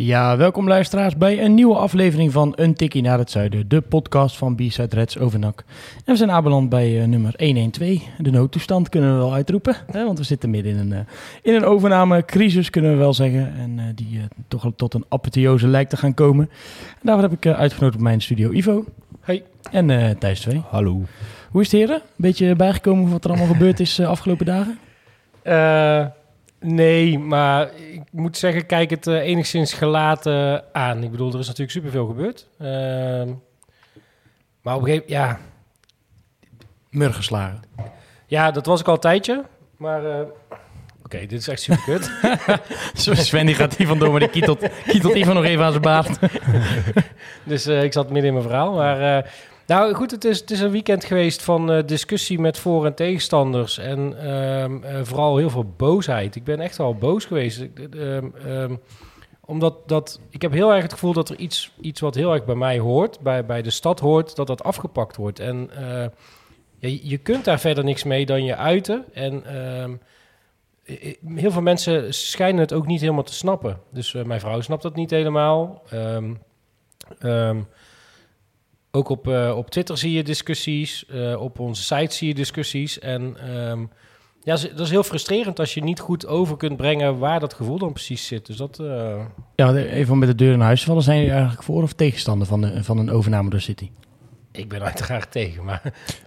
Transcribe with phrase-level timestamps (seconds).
[0.00, 4.36] Ja, welkom luisteraars bij een nieuwe aflevering van Een Tikkie naar het Zuiden, de podcast
[4.36, 5.64] van B-Side Reds Overnak.
[6.04, 7.98] En we zijn aanbeland bij eh, nummer 112.
[8.18, 10.98] De noodtoestand kunnen we wel uitroepen, hè, want we zitten midden in een, eh,
[11.42, 13.54] in een overnamecrisis, kunnen we wel zeggen.
[13.56, 16.48] En eh, die toch tot een apotheose lijkt te gaan komen.
[16.90, 18.84] En daarvoor heb ik eh, uitgenodigd op mijn studio Ivo.
[19.20, 19.44] Hey.
[19.70, 20.62] En eh Thijs 2.
[20.68, 21.02] Hallo.
[21.50, 21.96] Hoe is het heren?
[21.96, 24.78] Een beetje bijgekomen wat er allemaal gebeurd is de afgelopen dagen?
[26.60, 31.02] Nee, maar ik moet zeggen, kijk het eh, enigszins gelaten aan.
[31.02, 32.46] Ik bedoel, er is natuurlijk superveel gebeurd.
[32.58, 33.32] Ehm,
[34.62, 35.38] maar op een gegeven ja,
[36.90, 37.62] Mur geslagen.
[38.26, 39.44] ja, dat was ik al een tijdje.
[39.76, 40.26] Maar eh,
[41.04, 42.10] oké, dit is echt super kut.
[43.26, 46.18] Sven die gaat hier vandoor, maar die kietelt, kietelt Ivo nog even aan zijn baard.
[47.44, 48.72] dus eh, ik zat midden in mijn verhaal.
[48.72, 49.30] Maar
[49.68, 52.94] nou goed, het is, het is een weekend geweest van eh, discussie met voor- en
[52.94, 53.78] tegenstanders.
[53.78, 56.36] En ehm, eh, vooral heel veel boosheid.
[56.36, 57.60] Ik ben echt wel boos geweest.
[57.60, 58.76] Ik- ehm, ehm,
[59.40, 62.44] omdat dat, ik heb heel erg het gevoel dat er iets, iets wat heel erg
[62.44, 65.40] bij mij hoort, bij, bij de stad hoort, dat dat afgepakt wordt.
[65.40, 69.04] En eh, je- kunt daar verder niks mee dan je uiten.
[69.12, 69.90] En eh,
[71.34, 73.80] heel veel mensen schijnen het ook niet helemaal te snappen.
[73.90, 75.82] Dus eh, mijn vrouw snapt dat niet helemaal.
[78.98, 82.98] Ook op, eh, op Twitter zie je discussies, eh, op onze site zie je discussies.
[82.98, 83.80] En ehm,
[84.42, 87.78] ja, dat is heel frustrerend als je niet goed over kunt brengen waar dat gevoel
[87.78, 88.46] dan precies zit.
[88.46, 89.20] Dus dat, eh,
[89.54, 91.02] Ja, even om met de deur in huis te vallen.
[91.02, 93.90] Zijn jullie eigenlijk voor of tegenstander van, de, van een overname door City?
[94.58, 95.64] Ik ben uiteraard tegen.
[95.64, 95.82] Maar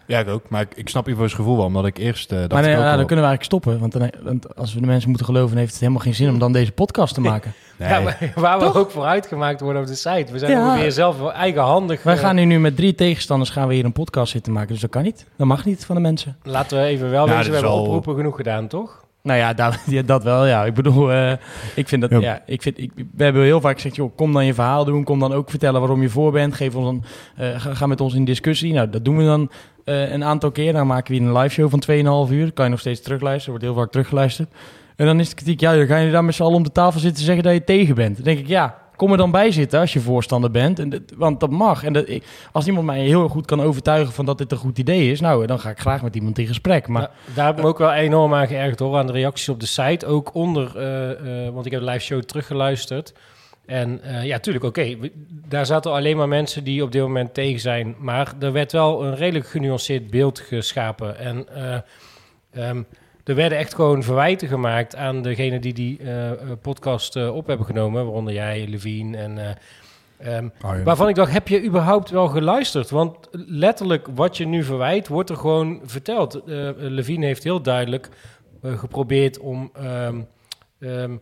[0.06, 0.50] Ja, ik ook.
[0.50, 2.32] Maar ik, ik snap Ivo's gevoel wel, omdat ik eerst...
[2.32, 3.80] eh dacht maar nee, nou, dan kunnen we eigenlijk stoppen.
[3.80, 6.40] Want, dan, want als we de mensen moeten geloven, heeft het helemaal geen zin om
[6.40, 7.54] dan deze podcast te maken.
[7.78, 7.90] Nee.
[7.90, 10.32] ja, maar waar we ook voor uitgemaakt worden op de site.
[10.32, 10.68] We zijn Ja.
[10.72, 12.04] ongeveer zelf eigenhandig.
[12.04, 14.70] Wij eh, gaan nu, nu met drie tegenstanders gaan we hier een podcast zitten maken.
[14.70, 15.26] Dus dat kan niet.
[15.36, 16.38] Dat mag niet van de mensen.
[16.44, 19.04] Laten we even wel Ja, wezen, we hebben al- oproepen genoeg gedaan, toch?
[19.24, 20.46] Nou ja, dat, ja, dat wel.
[20.46, 21.32] Ja, ik bedoel, eh,
[21.76, 22.12] ik vind dat.
[22.12, 22.20] Ja.
[22.20, 22.42] Ja.
[22.46, 25.04] ik vind, ik, we hebben heel vaak gezegd, joh, kom dan je verhaal doen.
[25.04, 26.54] Kom dan ook vertellen waarom je voor bent.
[26.54, 27.04] Geef ons dan,
[27.36, 28.74] eh, ga, ga met ons in discussie.
[28.74, 29.52] Nou, dat doen we dan
[29.86, 30.74] eh, een aantal keer.
[30.74, 31.80] Dan maken we hier een live show van
[32.28, 32.52] 2,5 uur.
[32.52, 33.50] Kan je nog steeds terugluisteren.
[33.50, 34.50] Wordt heel vaak teruggeluisterd.
[34.96, 36.72] En dan is de kritiek, ja, dan ga je daar met z'n allen om de
[36.72, 38.16] tafel zitten zeggen dat je tegen bent.
[38.16, 40.80] Dan denk ik, ja, kom er dan bij zitten als je voorstander bent.
[40.80, 41.84] En want dat mag.
[41.84, 44.78] En dat, ik- als iemand mij heel goed kan overtuigen van dat dit een goed
[44.78, 46.88] idee is, nou, dan ga ik graag met iemand in gesprek.
[46.88, 49.60] Maar daar heb ik me ook wel enorm aan geërgerd hoor, aan de reacties op
[49.60, 50.06] de site.
[50.06, 53.14] Ook onder, eh, eh, want ik heb de live show teruggeluisterd.
[53.66, 54.96] En eh, ja, tuurlijk, oké.
[55.48, 57.96] Daar zaten alleen maar mensen die op dit moment tegen zijn.
[58.00, 61.18] Maar er werd wel een redelijk genuanceerd beeld geschapen.
[61.18, 61.46] En
[62.54, 62.82] ehm,
[63.24, 67.48] er werden echt gewoon verwijten gemaakt aan degene die die eh, eh, podcast eh, op
[67.48, 68.04] hebben genomen.
[68.06, 69.38] Waaronder jij, Levine en...
[69.38, 70.86] eh, ehm, Arjen.
[70.86, 72.90] Waarvan ik dacht, heb je überhaupt wel geluisterd?
[72.90, 76.42] Want letterlijk wat je nu verwijt, wordt er gewoon verteld.
[76.78, 78.10] Levine heeft heel duidelijk
[78.62, 80.22] geprobeerd om ehm,
[80.80, 81.16] ehm,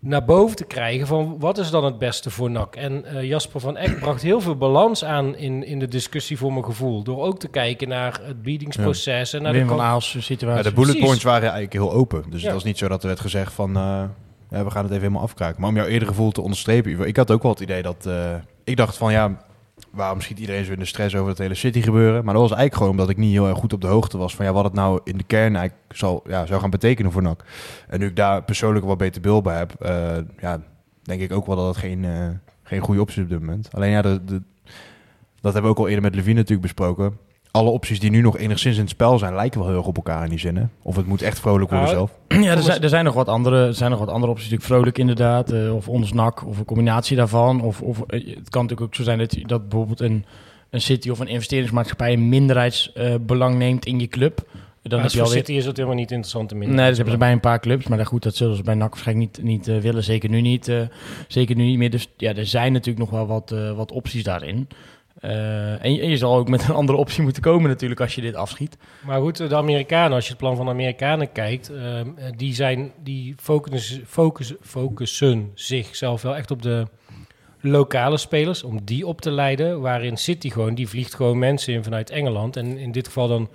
[0.00, 2.76] naar boven te krijgen van wat is dan het beste voor NAC.
[2.76, 6.52] En eh, Jasper van Eck bracht heel veel balans aan in, in de discussie voor
[6.52, 7.02] mijn gevoel.
[7.02, 10.56] Door ook te kijken naar het biedingsproces en naar Wim de van Aals situatie.
[10.56, 11.04] Ja, de bullet Precies.
[11.06, 12.24] points waren eigenlijk heel open.
[12.30, 12.44] Dus Ja.
[12.46, 13.76] het was niet zo dat er werd gezegd van...
[13.76, 14.02] eh,
[14.50, 15.60] ja, we gaan het even helemaal afkraken.
[15.60, 17.06] Maar om jouw eerder gevoel te onderstrepen...
[17.06, 18.06] Ik had ook wel het idee dat...
[18.06, 18.34] eh,
[18.64, 19.46] ik dacht van ja...
[19.90, 22.24] Waarom schiet iedereen zo in de stress over het hele City gebeuren?
[22.24, 24.34] Maar dat was eigenlijk gewoon omdat ik niet heel erg goed op de hoogte was...
[24.34, 27.44] van ja, wat het nou in de kern eigenlijk ja, zou gaan betekenen voor NAC.
[27.88, 29.74] En nu ik daar persoonlijk wat beter beeld bij heb...
[29.74, 30.60] eh, ja,
[31.02, 32.28] denk ik ook wel dat het geen, eh,
[32.62, 33.68] geen goede optie is op dit moment.
[33.72, 37.18] Alleen ja, dat hebben we ook al eerder met Levine natuurlijk besproken.
[37.50, 39.96] Alle opties die nu nog enigszins in het spel zijn, lijken wel heel erg op
[39.96, 40.72] elkaar in die zinnen.
[40.82, 42.42] Of het moet echt vrolijk worden Nou, zelf.
[42.46, 44.50] Ja, er zijn, er zijn nog wat andere, er zijn nog wat andere opties.
[44.50, 47.60] Natuurlijk vrolijk inderdaad, eh, of ontsnak, of een combinatie daarvan.
[47.60, 50.24] Of, of eh, het kan natuurlijk ook zo zijn dat, dat bijvoorbeeld een,
[50.70, 54.46] een city of een investeringsmaatschappij een minderheidsbelang neemt in je club.
[54.88, 55.46] Dan Maar heb je voor alweer...
[55.46, 56.52] City is het helemaal niet interessant.
[56.52, 57.86] Nee, dat hebben ze bij een paar clubs.
[57.86, 60.04] Maar goed, dat zullen ze bij NAC waarschijnlijk niet, niet eh, willen.
[60.04, 60.80] Zeker nu niet, eh,
[61.28, 61.90] zeker nu niet meer.
[61.90, 64.68] Dus ja, er zijn natuurlijk nog wel wat, eh, wat opties daarin.
[65.20, 68.14] Eh, en, je, en je zal ook met een andere optie moeten komen natuurlijk als
[68.14, 68.76] je dit afschiet.
[69.04, 72.54] Maar goed, de Amerikanen, als je het plan van de Amerikanen kijkt, ehm, eh, die,
[72.54, 76.86] zijn, die focussen, focussen, focussen zichzelf wel echt op de
[77.60, 79.80] lokale spelers, om die op te leiden.
[79.80, 82.56] Waarin City gewoon, die vliegt gewoon mensen in vanuit Engeland.
[82.56, 83.48] En in dit geval dan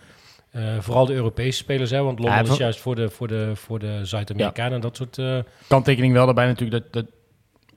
[0.54, 3.80] Eh, vooral de Europese spelers, hè, want Ja, is juist voor de, voor de, voor
[3.80, 5.46] de Zuid-Amerikanen en dat soort...
[5.68, 7.12] Kanttekening wel daarbij natuurlijk dat, dat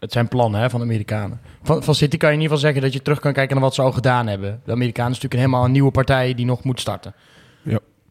[0.01, 1.41] het zijn plannen hè, van de Amerikanen.
[1.63, 3.65] Van, van City kan je in ieder geval zeggen dat je terug kan kijken naar
[3.65, 4.61] wat ze al gedaan hebben.
[4.65, 7.15] De Amerikanen is natuurlijk een helemaal een nieuwe partij die nog moet starten.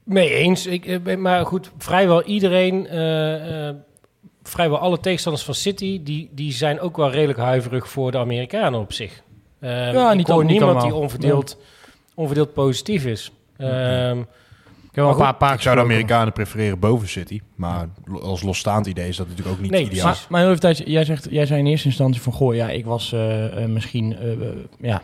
[0.03, 0.65] Mee eens.
[0.65, 3.75] Ik, eh, maar goed, vrijwel iedereen, eh, eh,
[4.43, 8.79] vrijwel alle tegenstanders van City, die, die zijn ook wel redelijk huiverig voor de Amerikanen
[8.79, 9.21] op zich.
[9.59, 11.57] Eh, Ja, ik niet hoor al- niet niemand die onverdeeld,
[12.15, 13.31] onverdeeld positief is.
[13.57, 14.25] Ehm, Ik
[14.95, 15.81] heb wel een paar, paar Ik zou de.
[15.81, 17.41] Amerikanen prefereren boven City.
[17.55, 17.87] Maar
[18.21, 20.05] als losstaand idee is dat natuurlijk ook niet Nee, ideaal.
[20.05, 22.69] Maar, maar heel even tijd, jij, zegt, jij zei in eerste instantie van, goh, ja,
[22.69, 24.27] ik was eh, eh, misschien, eh,
[24.79, 25.01] ja,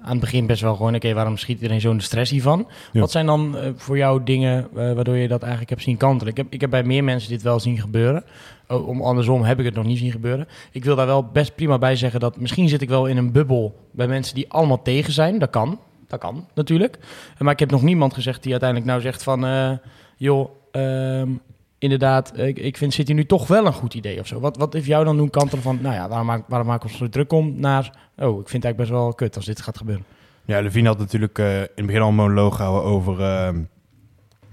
[0.00, 2.66] aan het begin best wel gewoon, oké, waarom schiet iedereen zo'n stress hiervan?
[2.92, 3.00] Ja.
[3.00, 6.32] Wat zijn dan voor jou dingen waardoor je dat eigenlijk hebt zien kantelen?
[6.32, 8.24] Ik heb, ik heb bij meer mensen dit wel zien gebeuren.
[8.68, 10.48] Om andersom heb ik het nog niet zien gebeuren.
[10.72, 13.32] Ik wil daar wel best prima bij zeggen dat misschien zit ik wel in een
[13.32, 15.38] bubbel bij mensen die allemaal tegen zijn.
[15.38, 15.78] Dat kan,
[16.20, 16.98] dat kan natuurlijk.
[17.38, 19.70] Maar ik heb nog niemand gezegd die uiteindelijk nou zegt van, eh,
[20.16, 21.30] joh, ehm,
[21.78, 24.40] inderdaad, ik, ik vind City nu toch wel een goed idee of zo.
[24.40, 26.92] Wat, wat heeft jou dan doen kantelen van, nou ja, waarom maak, waarom maken we
[26.92, 29.62] ons zo druk om, naar, oh, ik vind het eigenlijk best wel kut als dit
[29.62, 30.04] gaat gebeuren.
[30.44, 33.62] Ja, Levine had natuurlijk eh, in het begin al een monoloog gehouden over ehm,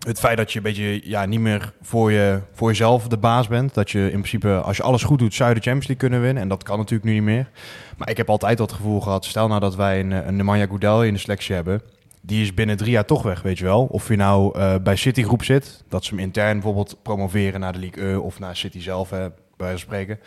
[0.08, 3.48] het feit dat je een beetje ja, niet meer voor, je, voor jezelf de baas
[3.48, 3.74] bent.
[3.74, 6.22] Dat je in principe, als je alles goed doet, zou je de Champions League kunnen
[6.26, 6.44] winnen.
[6.44, 7.50] En dat kan natuurlijk nu niet meer.
[7.98, 11.04] Maar ik heb altijd dat gevoel gehad, stel nou dat wij een, een Nemanja Goudel
[11.04, 11.82] in de selectie hebben.
[12.22, 13.86] Die is binnen drie jaar toch weg, weet je wel.
[13.86, 17.74] Of je nou eh, bij City groep zit, dat ze hem intern bijvoorbeeld promoveren naar
[17.74, 20.20] de League E of naar City zelf, bij wijze spreken.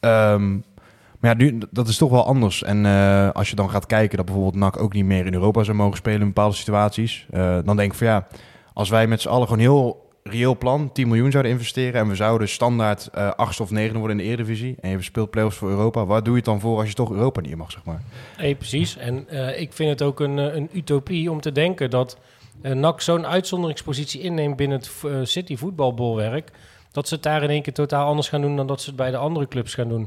[0.00, 0.52] Ehm,
[1.20, 2.62] maar ja, nu, dat is toch wel anders.
[2.62, 5.62] En eh, als je dan gaat kijken dat bijvoorbeeld NAC ook niet meer in Europa
[5.62, 7.26] zou mogen spelen in bepaalde situaties.
[7.30, 8.26] eh, dan denk ik van ja,
[8.76, 12.00] als wij met z'n allen gewoon heel reëel plan 10 miljoen zouden investeren.
[12.00, 14.76] En we zouden standaard eh achtste of negende worden in de Eredivisie.
[14.80, 16.06] En je speelt play-offs voor Europa.
[16.06, 18.02] Waar doe je het dan voor als je toch Europa niet mag, zeg maar?
[18.38, 18.96] Nee, precies.
[18.96, 22.18] En eh, ik vind het ook een, eh, een utopie om te denken dat
[22.62, 26.50] NAC zo'n uitzonderingspositie inneemt binnen het City voetbalbolwerk.
[26.92, 28.96] Dat ze het daar in één keer totaal anders gaan doen dan dat ze het
[28.96, 30.02] bij de andere clubs gaan doen.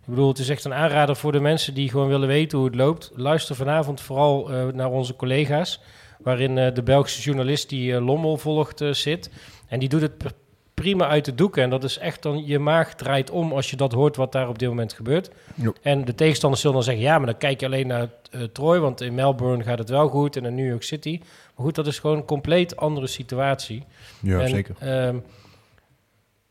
[0.00, 2.66] Ik bedoel, het is echt een aanrader voor de mensen die gewoon willen weten hoe
[2.66, 3.10] het loopt.
[3.14, 5.80] Luister vanavond vooral naar onze collega's.
[6.24, 9.30] Waarin eh, de Belgische journalist die eh, Lommel volgt eh, zit.
[9.68, 10.28] En die doet het pr-
[10.74, 11.62] prima uit de doeken.
[11.62, 14.48] En dat is echt dan, je maag draait om als je dat hoort wat daar
[14.48, 15.30] op dit moment gebeurt.
[15.54, 15.72] Ja.
[15.82, 18.78] En de tegenstanders zullen dan zeggen, ja, maar dan kijk je alleen naar eh, Troy,
[18.78, 21.18] want in Melbourne gaat het wel goed en in New York City.
[21.56, 23.84] Maar goed, dat is gewoon een compleet andere situatie.
[24.20, 24.74] Ja, En, zeker.
[24.78, 25.16] ehm,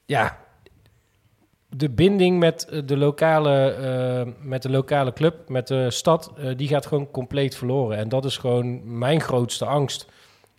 [0.05, 0.37] ja,
[1.75, 6.57] de binding met eh, de, lokale, eh, met de lokale club, met de stad, eh,
[6.57, 7.97] die gaat gewoon compleet verloren.
[7.97, 10.07] En dat is gewoon mijn grootste angst.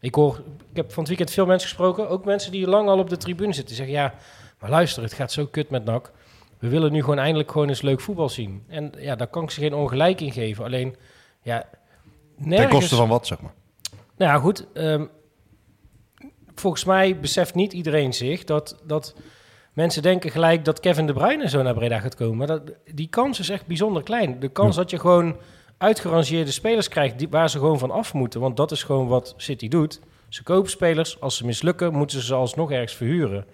[0.01, 2.99] Ik hoor, ik heb van het weekend veel mensen gesproken, ook mensen die lang al
[2.99, 4.15] op de tribune zitten, die zeggen ja,
[4.61, 6.13] maar luister, het gaat zo kut met NAC.
[6.59, 8.65] We willen nu gewoon eindelijk gewoon eens leuk voetbal zien.
[8.69, 10.65] En ja, daar kan ik ze geen ongelijk in geven.
[10.65, 10.97] Alleen,
[11.43, 11.69] ja,
[12.37, 12.71] nergens...
[12.71, 13.55] Ten koste van wat, zeg maar.
[14.17, 14.67] Nou ja, goed.
[14.73, 15.05] ehm,
[16.55, 19.15] volgens mij beseft niet iedereen zich dat, dat
[19.75, 22.37] mensen denken gelijk dat Kevin De Bruyne zo naar Breda gaat komen.
[22.37, 22.63] Maar dat,
[22.93, 24.41] die kans is echt bijzonder klein.
[24.41, 25.37] De kans dat je gewoon
[25.79, 28.41] uitgerangeerde spelers krijgt die, waar ze gewoon van af moeten.
[28.41, 30.01] Want dat is gewoon wat City doet.
[30.29, 31.21] Ze kopen spelers.
[31.21, 33.45] Als ze mislukken, moeten ze ze alsnog ergens verhuren.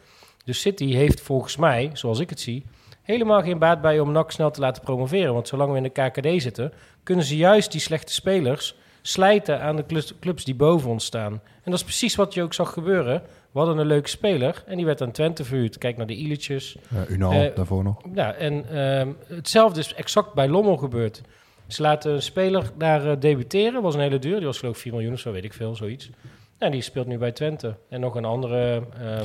[0.45, 2.65] Dus City heeft volgens mij, zoals ik het zie,
[3.03, 5.33] helemaal geen baat bij om NAC snel te laten promoveren.
[5.35, 9.77] Want zolang we in de KKD zitten, kunnen ze juist die slechte spelers slijten aan
[9.77, 11.33] de clubs, clubs die boven ons staan.
[11.33, 13.23] En dat is precies wat je ook zag gebeuren.
[13.53, 15.79] We hadden een leuke speler en die werd aan Twente verhuurd.
[15.79, 16.77] Kijk naar de Ilitjes.
[16.89, 17.97] Ja, Unal, Eh, daarvoor nog.
[18.15, 21.21] Ja, en ehm, hetzelfde is exact bij Lommel gebeurd.
[21.67, 23.83] Ze laten een speler daar eh, debuteren.
[23.83, 24.37] was een hele duur.
[24.37, 26.11] Die was geloof ik 4 miljoen of zo, weet ik veel, zoiets.
[26.59, 27.75] En die speelt nu bij Twente.
[27.89, 28.83] En nog een andere.
[29.01, 29.21] eh.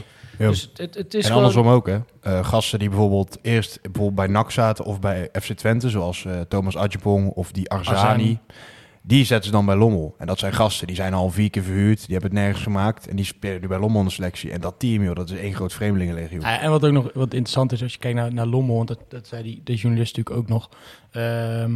[0.48, 1.38] Dus het, het is en gewoon...
[1.46, 2.44] andersom ook, hè.
[2.44, 7.30] Gasten die bijvoorbeeld eerst bijvoorbeeld bij NAC zaten of bij FC Twente, zoals Thomas Adjepong
[7.30, 8.40] of die Arzani, Arzani.
[9.08, 10.16] Die zetten ze dan bij Lommel.
[10.18, 13.08] En dat zijn gasten, die zijn al vier keer verhuurd, die hebben het nergens gemaakt
[13.08, 14.52] en die spelen nu bij Lommel in selectie.
[14.52, 16.42] En dat team, joh, dat is één groot vreemdelingenlegio.
[16.42, 19.00] En wat ook nog wat interessant is als je kijkt naar, naar Lommel, want dat,
[19.08, 20.70] dat zei die, de journalist natuurlijk ook nog,
[21.12, 21.74] ehm,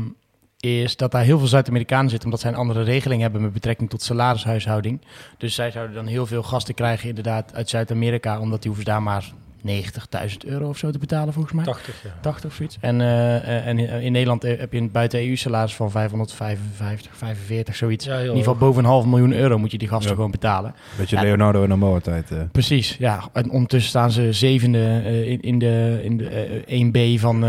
[0.59, 3.89] is dat daar heel veel Zuid-Amerikanen zitten, omdat zij een andere regeling hebben met betrekking
[3.89, 5.01] tot salarishuishouding.
[5.38, 9.03] Dus zij zouden dan heel veel gasten krijgen inderdaad uit Zuid-Amerika, omdat die hoeven daar
[9.03, 9.31] maar
[9.68, 11.63] 90.000 euro of zo te betalen volgens mij.
[11.66, 12.10] 80, ja.
[12.22, 12.78] 80 of zoiets.
[12.82, 17.75] En, eh, eh, en in- Nederland eh, heb je een buiten EU-salaris van 555, 45,
[17.75, 18.06] zoiets.
[18.06, 20.16] Ja, in ieder geval boven een half miljoen euro moet je die gasten Ja.
[20.16, 20.74] gewoon betalen.
[20.98, 21.22] Beetje Ja.
[21.22, 22.32] Leonardo en Amoa tijd.
[22.51, 23.24] Precies, ja.
[23.34, 26.30] En ondertussen staan ze zevende in, in de, in de
[26.66, 27.39] eh, 1B van,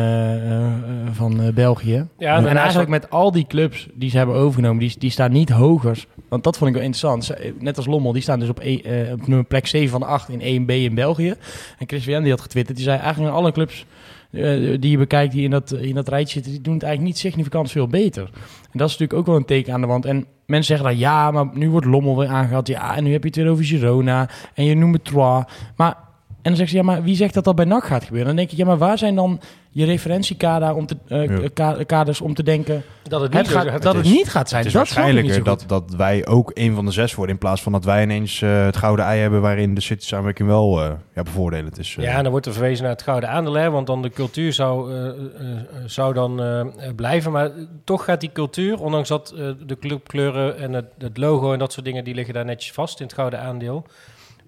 [1.12, 2.07] van eh, België.
[2.19, 5.49] Ja, en eigenlijk met al die clubs die ze hebben overgenomen, die, die staan niet
[5.50, 6.07] hoger.
[6.29, 7.31] Want dat vond ik wel interessant.
[7.59, 10.07] Net als Lommel, die staan dus op, e- eh, op nummer plek 7 van de
[10.07, 11.35] 8 in 1B in België.
[11.79, 13.87] En Vian die had getwitterd, die zei eigenlijk alle clubs
[14.30, 17.12] eh, die je bekijkt die in dat, in dat rijtje zitten, die doen het eigenlijk
[17.12, 18.23] niet significant veel beter.
[18.23, 20.04] En dat is natuurlijk ook wel een teken aan de wand.
[20.04, 22.69] En mensen zeggen dan ja, maar nu wordt Lommel weer aangehaald.
[22.69, 25.12] Ja, en nu heb je het weer over Girona en je noemt het.
[25.76, 25.97] Maar
[26.42, 28.26] en dan zegt ze, ja, maar wie zegt dat dat bij NAC gaat gebeuren?
[28.26, 31.85] Dan denk ik, ja, maar waar zijn dan je referentiekader om te, eh, Ja.
[31.87, 33.82] kaders om te denken Dat het het niet gaat, gaat.
[33.82, 34.61] dat het is- niet gaat zijn?
[34.64, 37.35] Het is dat waarschijnlijker dat, dat wij ook een van de zes worden...
[37.35, 39.40] in plaats van dat wij ineens eh, het gouden ei hebben...
[39.40, 41.97] waarin de City-samenwerking wel eh, ja, bevoordelend is.
[41.99, 42.04] eh.
[42.04, 44.52] Ja, en dan wordt er verwezen naar het gouden aandeel, hè, want dan de cultuur
[44.52, 45.56] zou, eh, eh, eh,
[45.87, 46.66] zou dan eh, eh,
[46.97, 47.32] blijven.
[47.32, 47.50] Maar
[47.85, 51.73] toch gaat die cultuur, ondanks dat eh, de clubkleuren en het, het logo en dat
[51.73, 53.87] soort dingen, die liggen daar netjes vast in het gouden aandeel.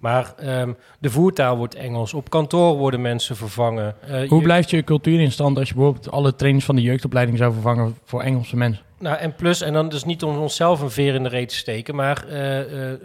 [0.02, 2.14] Maar ehm, de voertaal wordt Engels.
[2.14, 3.94] Op kantoor worden mensen vervangen.
[4.00, 6.82] Eh, Hoe je- blijft je cultuur in stand als je bijvoorbeeld alle trainers van de
[6.82, 8.85] jeugdopleiding zou vervangen voor Engelse mensen?
[8.99, 11.54] Nou, en plus, en dan dus niet om onszelf een veer in de reet te
[11.56, 12.61] steken, maar eh,
[12.92, 12.99] eh,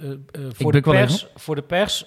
[0.52, 2.06] voor, de pers, voor de pers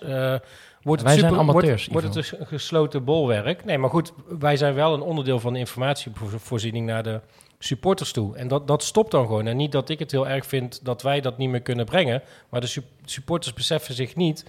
[0.83, 3.65] wordt het zijn super, amateurs, wordt, wordt het een gesloten bolwerk.
[3.65, 7.21] Nee, maar goed, wij zijn wel een onderdeel van de informatievoorziening naar de
[7.59, 8.37] supporters toe.
[8.37, 9.47] En dat, dat stopt dan gewoon.
[9.47, 12.23] En niet dat ik het heel erg vind dat wij dat niet meer kunnen brengen,
[12.49, 14.45] maar de su- supporters beseffen zich niet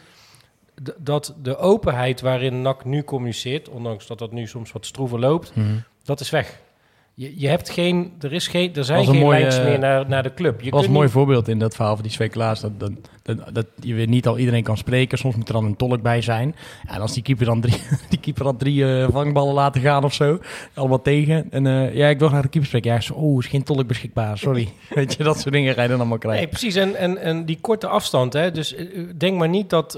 [0.97, 5.53] dat de openheid waarin NAC nu communiceert, ondanks dat dat nu soms wat stroever loopt,
[6.03, 6.59] dat is weg.
[7.21, 10.07] Je, je hebt geen, er, is geen, er zijn een geen mooie- lijntjes meer naar,
[10.09, 10.61] naar de club.
[10.61, 12.59] Je was een kunt mooi niet- voorbeeld in dat verhaal van die Klaas.
[12.61, 12.91] Dat, dat,
[13.23, 15.17] dat, dat je weer niet al iedereen kan spreken.
[15.17, 16.55] Soms moet er dan een tolk bij zijn.
[16.87, 20.13] En als die keeper dan drie, die keeper dan drie eh, vangballen laten gaan of
[20.13, 20.39] zo.
[20.73, 21.47] Allemaal tegen.
[21.51, 22.91] En eh, ja, ik wil naar de keeper spreken.
[22.91, 24.37] Ja, zo, oh, is geen tolk beschikbaar.
[24.37, 24.69] Sorry.
[24.95, 26.49] Weet je, dat soort dingen ga je dan allemaal Nee, krijgen.
[26.49, 26.75] precies.
[26.75, 28.33] En, en, en die korte afstand.
[28.33, 28.85] Hè, dus eh,
[29.17, 29.95] denk maar niet dat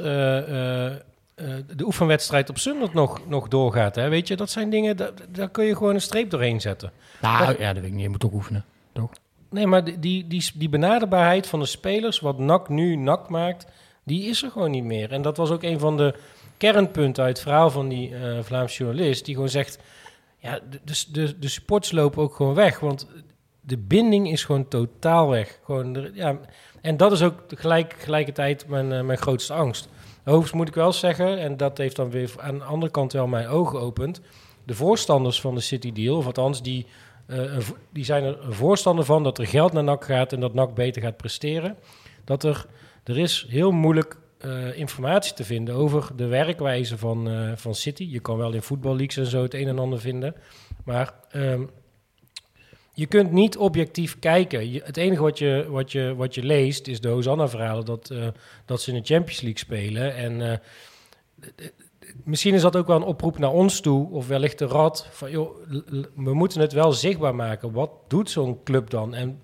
[1.76, 3.96] de oefenwedstrijd op zondag nog, nog doorgaat.
[3.96, 4.10] Hè.
[4.10, 6.92] Weet je, dat zijn dingen, daar, daar kun je gewoon een streep doorheen zetten.
[7.22, 8.02] Nou, ja, dat weet ik niet.
[8.02, 8.66] Je moet toch oefenen.
[8.94, 9.10] Toch?
[9.50, 13.66] Nee, maar die, die, die, die benaderbaarheid van de spelers, wat NAC nu NAC maakt,
[14.04, 15.12] die is er gewoon niet meer.
[15.12, 16.14] En dat was ook een van de
[16.58, 19.80] kernpunten uit het verhaal van die eh Vlaamse journalist, die gewoon zegt,
[20.38, 23.08] ja, de, de, de, supports lopen ook gewoon weg, want
[23.62, 25.60] de binding is gewoon totaal weg.
[25.64, 26.40] Gewoon, ja,
[26.82, 29.90] en dat is ook tegelijk, tegelijkertijd mijn, eh, mijn grootste angst.
[30.24, 33.28] Overigens moet ik wel zeggen, en dat heeft dan weer aan de andere kant wel
[33.28, 34.22] mijn ogen geopend,
[34.66, 36.86] de voorstanders van de City Deal, of althans die
[37.58, 40.74] vo- die zijn er voorstander van dat er geld naar NAC gaat en dat NAC
[40.76, 41.76] beter gaat presteren.
[42.24, 42.66] Dat er,
[43.04, 48.08] er is heel moeilijk eh, informatie te vinden over de werkwijze van, eh, van City.
[48.10, 50.36] Je kan wel in voetballeaks en zo het een en ander vinden.
[50.86, 51.62] Maar ehm,
[52.94, 54.72] je kunt niet objectief kijken.
[54.84, 58.28] Het enige wat je, wat, je, wat je leest is de Hosanna-verhalen dat, eh,
[58.66, 60.16] dat ze in de Champions League spelen.
[60.16, 60.58] En eh,
[62.24, 65.32] misschien is dat ook wel een oproep naar ons toe, of wellicht de rad, van
[65.32, 65.56] joh,
[66.16, 67.72] we moeten het wel zichtbaar maken.
[67.72, 69.14] Wat doet zo'n club dan?
[69.14, 69.40] En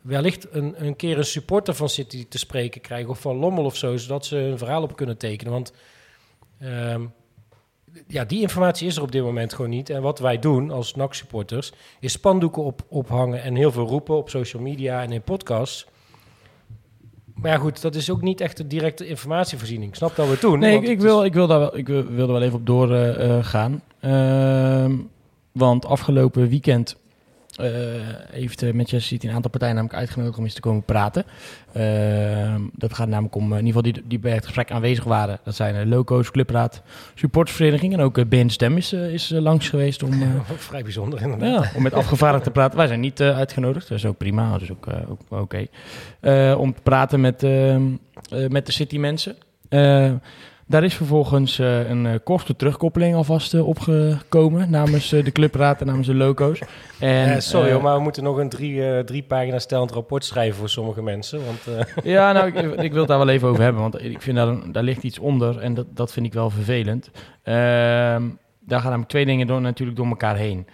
[0.00, 3.76] wellicht een, een keer een supporter van City te spreken krijgen, of van Lommel of
[3.76, 5.52] zo, zodat ze een verhaal op kunnen tekenen.
[5.52, 5.72] Want
[6.58, 7.06] ehm,
[8.06, 9.90] ja, die informatie is er op dit moment gewoon niet.
[9.90, 14.30] En wat wij doen als NAC-supporters, is spandoeken op, ophangen en heel veel roepen op
[14.30, 15.86] social media en in podcasts.
[17.34, 19.90] Maar ja, goed, dat is ook niet echt de directe informatievoorziening.
[19.90, 20.58] Ik snap dat we het doen.
[20.58, 22.66] Nee, ik, is- wil, ik, wil daar wel, ik wil, wil er wel even op
[22.66, 23.44] doorgaan.
[23.44, 23.82] gaan.
[24.00, 24.96] Ehm,
[25.52, 26.96] want afgelopen weekend
[28.30, 31.24] heeft eh, Manchester City een aantal partijen namelijk uitgenodigd om eens te komen praten.
[31.72, 35.04] Ehm, dat gaat namelijk om, eh, in ieder geval die, die bij het gesprek aanwezig
[35.04, 35.38] waren.
[35.44, 36.82] Dat zijn eh, Loco's, Clubraad,
[37.14, 40.12] Supportersvereniging en ook eh Ben Stem is, eh, is eh, langs geweest om...
[40.22, 41.64] eh, Vrij bijzonder inderdaad.
[41.64, 42.76] ja, om met afgevaardigden te praten.
[42.78, 45.66] Wij zijn niet eh, uitgenodigd, dat is ook prima, is ook, eh, ook oké.
[46.20, 47.82] Eh, om te praten met, ehm,
[48.30, 49.36] eh, met de City mensen.
[49.68, 50.12] Eh,
[50.66, 55.80] daar is vervolgens eh, een uh, korte terugkoppeling alvast eh, opgekomen namens eh, de clubraad
[55.80, 56.58] en namens de loco's.
[57.00, 59.90] En, Eh, sorry eh, hoor, maar we moeten nog een drie, eh, drie pagina stelend
[59.90, 61.40] rapport schrijven voor sommige mensen.
[61.44, 64.22] Want eh, Ja, nou, ik, ik wil het daar wel even over hebben, want ik
[64.22, 67.10] vind daar, daar ligt iets onder en dat, dat vind ik wel vervelend.
[67.42, 68.28] Ehm,
[68.64, 70.66] daar gaan namelijk twee dingen door, natuurlijk door elkaar heen.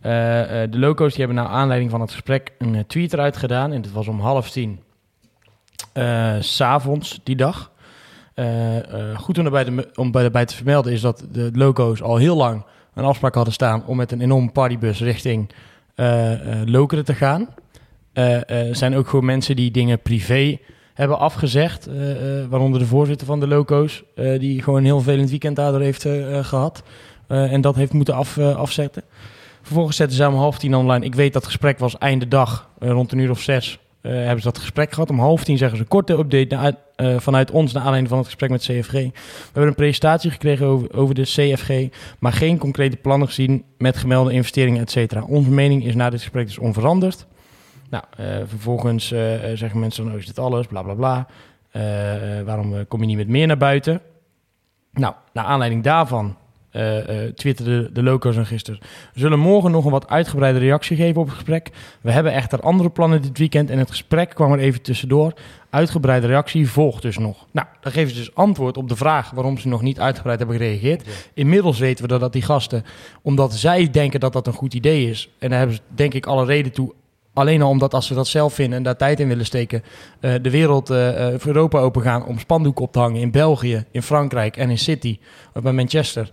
[0.00, 3.36] Eh, eh, de loco's die hebben naar aanleiding van het gesprek een eh, tweet eruit
[3.36, 4.80] gedaan en dat was om half tien
[5.92, 7.72] eh, s s'avonds die dag.
[8.34, 12.36] Eh, eh, goed om erbij, te, om te vermelden is dat de loco's al heel
[12.36, 12.64] lang
[12.94, 15.50] een afspraak hadden staan om met een enorme partybus richting
[15.94, 16.32] eh
[16.64, 17.48] Lokeren te gaan.
[18.12, 20.58] Er zijn ook gewoon mensen die dingen privé
[20.94, 21.88] hebben afgezegd.
[22.48, 24.02] waaronder de voorzitter van de Loco's,
[24.38, 26.82] die gewoon een heel vervelend weekend daardoor heeft eh, eh, gehad.
[27.26, 29.02] Eh, en dat heeft moeten af, afzetten.
[29.62, 31.04] Vervolgens zetten ze om half tien online.
[31.04, 33.78] Ik weet dat het gesprek was einde dag, rond een uur of zes.
[34.04, 35.10] Eh, hebben ze dat gesprek gehad.
[35.10, 38.26] Om half tien zeggen ze een korte update eh, vanuit ons naar aanleiding van het
[38.26, 38.92] gesprek met CFG.
[38.92, 39.10] We
[39.44, 44.80] hebben een presentatie gekregen over, de CFG, maar geen concrete plannen gezien met gemelde investeringen,
[44.80, 45.22] et cetera.
[45.22, 47.26] Onze mening is na dit gesprek dus onveranderd.
[47.90, 49.06] Nou, eh, vervolgens
[49.54, 51.26] zeggen mensen dan, oh, is dit alles, bla bla bla.
[52.44, 54.00] Waarom kom je niet met meer naar buiten?
[54.92, 56.36] Nou, naar aanleiding daarvan
[56.74, 58.80] eh, twitterden de loco's en gisteren.
[59.12, 61.70] We zullen morgen nog een wat uitgebreide reactie geven op het gesprek.
[62.00, 65.32] We hebben echter andere plannen dit weekend en het gesprek kwam er even tussendoor.
[65.70, 67.46] Uitgebreide reactie volgt dus nog.
[67.50, 70.56] Nou, dan geven ze dus antwoord op de vraag waarom ze nog niet uitgebreid hebben
[70.56, 71.28] gereageerd.
[71.34, 72.84] Inmiddels weten we dat, dat die gasten,
[73.22, 76.26] omdat zij denken dat dat een goed idee is, en daar hebben ze denk ik
[76.26, 76.94] alle reden toe,
[77.34, 79.82] Alleen al omdat als ze dat zelf vinden en daar tijd in willen steken,
[80.20, 83.84] eh, de wereld eh, voor Europa open gaan om spandoek op te hangen in België,
[83.90, 85.18] in Frankrijk en in City,
[85.54, 86.30] of bij Manchester,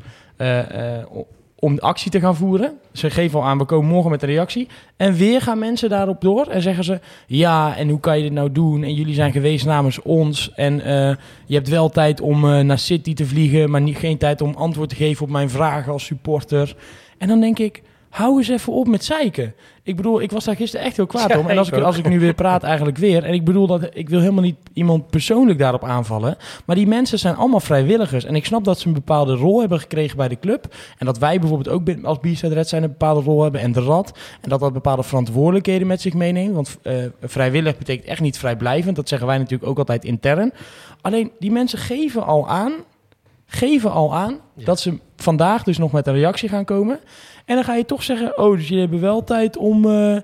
[1.61, 2.73] om de actie te gaan voeren.
[2.91, 4.67] Ze geven al aan, we komen morgen met een reactie.
[4.97, 8.31] En weer gaan mensen daarop door en zeggen ze, ja, en hoe kan je dit
[8.31, 8.83] nou doen?
[8.83, 12.79] En jullie zijn geweest namens ons en eh, je hebt wel tijd om eh, naar
[12.79, 16.05] City te vliegen, maar niet, geen tijd om antwoord te geven op mijn vragen als
[16.05, 16.75] supporter.
[17.17, 19.53] En dan denk ik, hou eens even op met zeiken.
[19.83, 21.47] Ik bedoel, ik was daar gisteren echt heel kwaad Ja, om.
[21.47, 21.83] En als ik ook.
[21.83, 23.23] als ik nu weer praat, eigenlijk weer.
[23.23, 26.37] En ik bedoel dat ik wil helemaal niet iemand persoonlijk daarop aanvallen.
[26.65, 28.23] Maar die mensen zijn allemaal vrijwilligers.
[28.23, 30.75] En ik snap dat ze een bepaalde rol hebben gekregen bij de club.
[30.97, 33.61] En dat wij bijvoorbeeld ook als Red zijn een bepaalde rol hebben.
[33.61, 34.17] En de Rad.
[34.41, 36.55] En dat dat bepaalde verantwoordelijkheden met zich meeneemt.
[36.55, 38.95] Want eh, vrijwillig betekent echt niet vrijblijvend.
[38.95, 40.53] Dat zeggen wij natuurlijk ook altijd intern.
[41.01, 42.71] Alleen die mensen geven al aan.
[43.53, 44.65] Geven al aan Ja.
[44.65, 46.99] dat ze vandaag dus nog met een reactie gaan komen.
[47.45, 50.21] En dan ga je toch zeggen: Oh, dus jullie hebben wel tijd om eh, eh,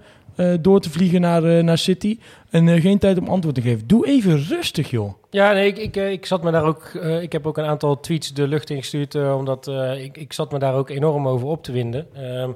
[0.61, 2.19] door te vliegen naar, eh, naar City.
[2.49, 3.87] En geen tijd om antwoord te geven.
[3.87, 5.13] Doe even rustig, joh.
[5.29, 6.93] Ja, nee, ik, ik, ik zat me daar ook.
[7.21, 9.15] ik heb ook een aantal tweets de lucht in gestuurd.
[9.15, 9.67] eh, omdat
[9.97, 12.07] ik, ik zat me daar ook enorm over op te winden.
[12.15, 12.51] Ehm,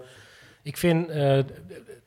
[0.63, 1.07] ik vind.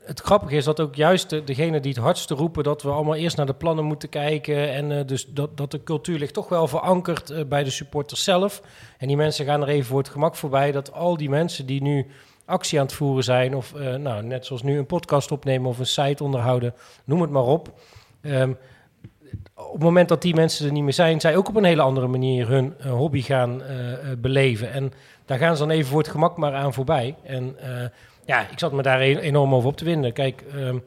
[0.05, 3.15] Het grappige is dat ook juist de, degene die het hardste roepen dat we allemaal
[3.15, 4.73] eerst naar de plannen moeten kijken.
[4.73, 8.25] En eh, dus dat, dat de cultuur ligt toch wel verankerd eh, bij de supporters
[8.25, 8.63] zelf.
[8.99, 10.73] En die mensen gaan er even voor het gemak voorbij.
[10.73, 12.07] Dat al die mensen die nu
[12.45, 13.57] actie aan het voeren zijn.
[13.57, 16.75] Of eh, nou, net zoals nu een podcast opnemen of een site onderhouden.
[17.05, 17.73] Noem het maar op.
[18.21, 18.53] Ehm,
[19.55, 21.83] op het moment dat die mensen er niet meer zijn, zij ook op een hele
[21.83, 23.63] andere manier hun hobby gaan
[24.19, 24.73] beleven.
[24.73, 24.93] En
[25.25, 27.15] daar gaan ze dan even voor het gemak maar aan voorbij.
[27.23, 27.57] En
[28.27, 30.13] ja, ik zat me daar e- enorm over op te winden.
[30.13, 30.79] Kijk, ehm,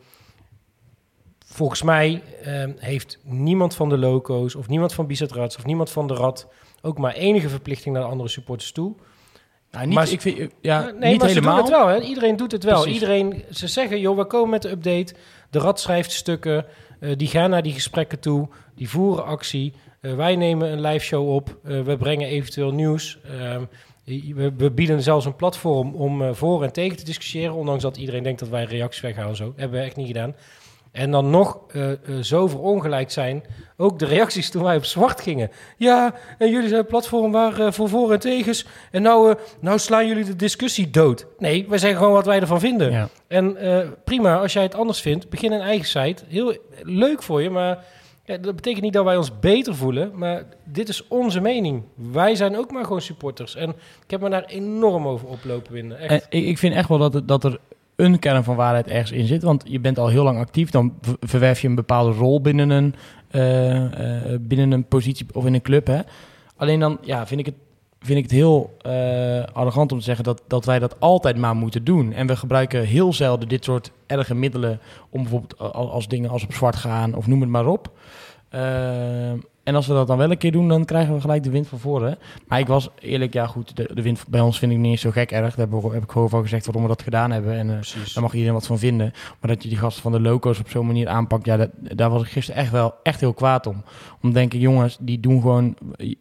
[1.45, 5.89] volgens mij ehm, heeft niemand van de loco's of niemand van Bizet Rats of niemand
[5.91, 6.47] van de Rad
[6.81, 8.95] ook maar enige verplichting naar de andere supporters toe.
[9.71, 11.55] Nou, niet, Maar- ik vind, ja, nee, niet maar helemaal.
[11.65, 11.87] ze doen het wel.
[11.87, 12.01] Hè?
[12.01, 12.81] Iedereen doet het wel.
[12.81, 12.93] Precies.
[13.01, 15.13] Iedereen, ze zeggen, joh, we komen met de update.
[15.49, 16.65] De Rad schrijft stukken.
[16.99, 18.47] eh, die gaan naar die gesprekken toe.
[18.75, 19.73] Die voeren actie.
[20.01, 21.57] Eh, wij nemen een live show op.
[21.63, 23.19] Eh, we brengen eventueel nieuws.
[24.07, 27.53] We, we bieden zelfs een platform om eh, voor en tegen te discussiëren.
[27.53, 29.35] Ondanks dat iedereen denkt dat wij reacties weghalen.
[29.35, 29.53] Zo.
[29.55, 30.35] Hebben we echt niet gedaan.
[30.91, 33.43] En dan nog eh, eh, zo verongelijkt zijn.
[33.77, 35.51] Ook de reacties toen wij op zwart gingen.
[35.77, 38.65] Ja, en jullie zijn een platform waar voor voor en tegens.
[38.91, 41.27] En nou, nou slaan jullie de discussie dood.
[41.37, 42.91] Nee, wij zeggen gewoon wat wij ervan vinden.
[42.91, 43.09] Ja.
[43.27, 43.57] En
[44.03, 46.23] prima, als jij het anders vindt, begin een eigen site.
[46.27, 47.85] Heel leuk voor je, maar
[48.27, 50.11] ja, dat betekent niet dat wij ons beter voelen.
[50.15, 51.83] Maar dit is onze mening.
[51.95, 53.55] Wij zijn ook maar gewoon supporters.
[53.55, 53.69] En
[54.03, 55.99] ik heb me daar enorm over oplopen winnen.
[55.99, 56.25] Echt.
[56.29, 57.59] Ik, vind echt wel dat, dat er
[57.95, 59.43] een kern van waarheid ergens in zit.
[59.43, 60.69] Want je bent al heel lang actief.
[60.69, 62.95] Dan verwerf je een bepaalde rol binnen een,
[63.27, 65.87] eh, eh, binnen een positie of in een club.
[65.87, 65.99] Hè?
[66.55, 67.55] Alleen dan ja, vind ik het,
[67.99, 71.55] vind ik het heel eh, arrogant om te zeggen dat, dat wij dat altijd maar
[71.55, 72.13] moeten doen.
[72.13, 74.79] En we gebruiken heel zelden dit soort erge middelen
[75.09, 77.91] om bijvoorbeeld al- als dingen als op zwart gaan of noem het maar op.
[78.49, 79.31] Eh,
[79.67, 81.67] en als we dat dan wel een keer doen, dan krijgen we gelijk de wind
[81.67, 82.17] van voren.
[82.47, 85.01] Maar ik was eerlijk, ja goed, de, de wind bij ons vind ik niet eens
[85.01, 85.55] zo gek erg.
[85.55, 87.53] Daar heb, ik- heb ik gewoon van gezegd waarom we dat gedaan hebben.
[87.57, 88.13] En Precies.
[88.13, 89.13] daar mag iedereen wat van vinden.
[89.41, 92.09] Maar dat je die gasten van de loco's op zo'n manier aanpakt, ja, dat, daar
[92.09, 93.83] was ik gisteren echt wel echt heel kwaad om.
[94.21, 95.75] Om te denken, jongens, die doen gewoon...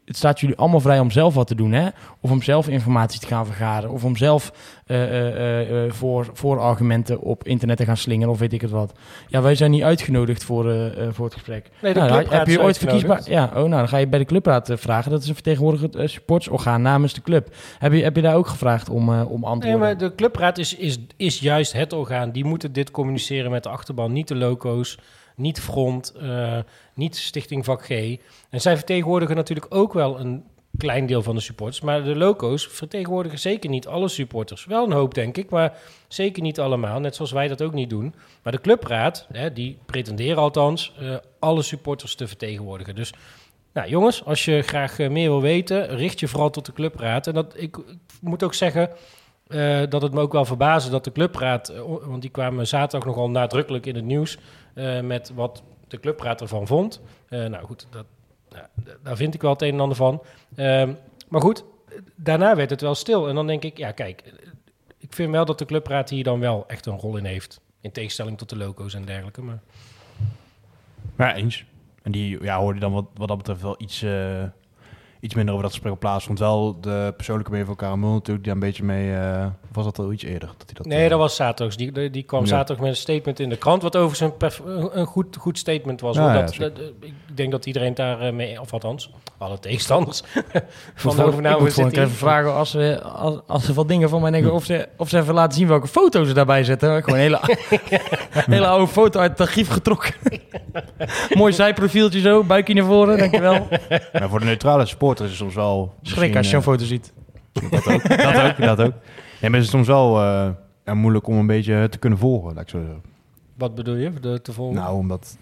[0.04, 1.88] Het staat jullie allemaal vrij om zelf wat te doen, hè?
[2.20, 3.90] Of om zelf informatie te gaan vergaren.
[3.90, 4.52] Of om zelf
[4.86, 8.92] eh, voor, voor argumenten op internet te gaan slingeren, of weet ik het wat.
[9.28, 11.70] Ja, wij zijn niet uitgenodigd voor, voor het gesprek.
[11.82, 13.22] Nee, de Nou, heb je ooit verkiesbaar?
[13.36, 15.10] Ja, oh, nou, dan ga je bij de clubraad eh, vragen.
[15.10, 17.54] Dat is een vertegenwoordigend eh, supportsorgaan namens de club.
[17.78, 19.80] Heb je, heb je daar ook gevraagd om, eh, om Nee, antwoorden?
[19.80, 22.30] maar de clubraad is, is, is juist het orgaan.
[22.30, 24.12] Die moeten dit communiceren met de achterban.
[24.12, 24.98] Niet de loco's,
[25.34, 26.14] niet Front,
[26.94, 27.90] niet Stichting Vak G.
[28.50, 30.44] En zij vertegenwoordigen natuurlijk ook wel een
[30.76, 31.80] klein deel van de supporters.
[31.80, 34.64] Maar de loco's vertegenwoordigen zeker niet alle supporters.
[34.64, 37.00] Wel een hoop, denk ik, maar zeker niet allemaal.
[37.00, 38.14] Net zoals wij dat ook niet doen.
[38.42, 42.94] Maar de clubraad, hè, die pretenderen althans eh, alle supporters te vertegenwoordigen.
[42.94, 43.12] Dus
[43.72, 47.26] nou, jongens, als je graag eh, meer wil weten, richt je vooral tot de clubraad.
[47.26, 47.76] En dat, ik,
[48.20, 48.90] moet ook zeggen
[49.46, 51.72] eh, dat het me ook wel verbaasde dat de clubraad,
[52.06, 54.38] want die kwamen zaterdag nogal nadrukkelijk in het nieuws
[55.02, 57.00] met wat de clubraad ervan vond.
[57.28, 58.04] Nou goed, dat,
[59.02, 60.22] daar vind ik wel het een en ander van.
[60.56, 60.92] Ehm,
[61.28, 61.64] maar goed,
[62.14, 63.28] daarna werd het wel stil.
[63.28, 64.22] En dan denk ik, ja kijk,
[64.98, 67.60] ik vind wel dat de clubraad hier dan wel echt een rol in heeft.
[67.80, 69.42] In tegenstelling tot de loco's en dergelijke.
[69.42, 69.58] Maar
[71.16, 71.64] Maar eens.
[72.02, 74.42] En die ja, hoorde dan wat, wat dat betreft wel iets, eh,
[75.20, 76.38] iets minder over dat gesprek op plaats vond.
[76.38, 79.14] Wel de persoonlijke mening van Karamel natuurlijk, die daar een beetje mee...
[79.16, 80.48] eh, was dat al iets eerder?
[80.48, 81.76] Dat hij dat, Nee, eh, dat was zaterdags.
[81.76, 82.46] Die, die, kwam Ja.
[82.46, 84.60] zaterdag met een statement in de krant, wat overigens een, perf-
[84.92, 86.16] een goed, goed statement was.
[86.16, 86.32] Ja, hoor.
[86.32, 86.74] ja, dat, zeker.
[86.74, 90.22] dat- ik denk dat iedereen daar eh, mee, of althans, alle tegenstanders
[90.94, 94.08] van de Van ik moet gewoon even vragen als ze, als, als ze wat dingen
[94.08, 97.02] van mij denken, of ze, of ze even laten zien welke foto's ze daarbij zetten.
[97.02, 97.40] Gewoon een hele,
[98.56, 100.14] hele oude foto uit het archief getrokken.
[101.34, 103.68] Mooi zijprofieltje zo, buikje naar voren, dankjewel.
[104.12, 105.94] Maar voor de neutrale supporter is het soms wel...
[106.02, 107.12] Schrik als je zo'n foto ziet.
[107.52, 108.92] eh, dat ook, dat ook, dat ook.
[109.40, 110.48] Ja, maar het is soms wel eh,
[110.84, 113.02] ja, moeilijk om een beetje te kunnen volgen, laat ik zo zeggen.
[113.54, 114.76] Wat bedoel je, de, te volgen?
[114.76, 115.38] Nou, omdat...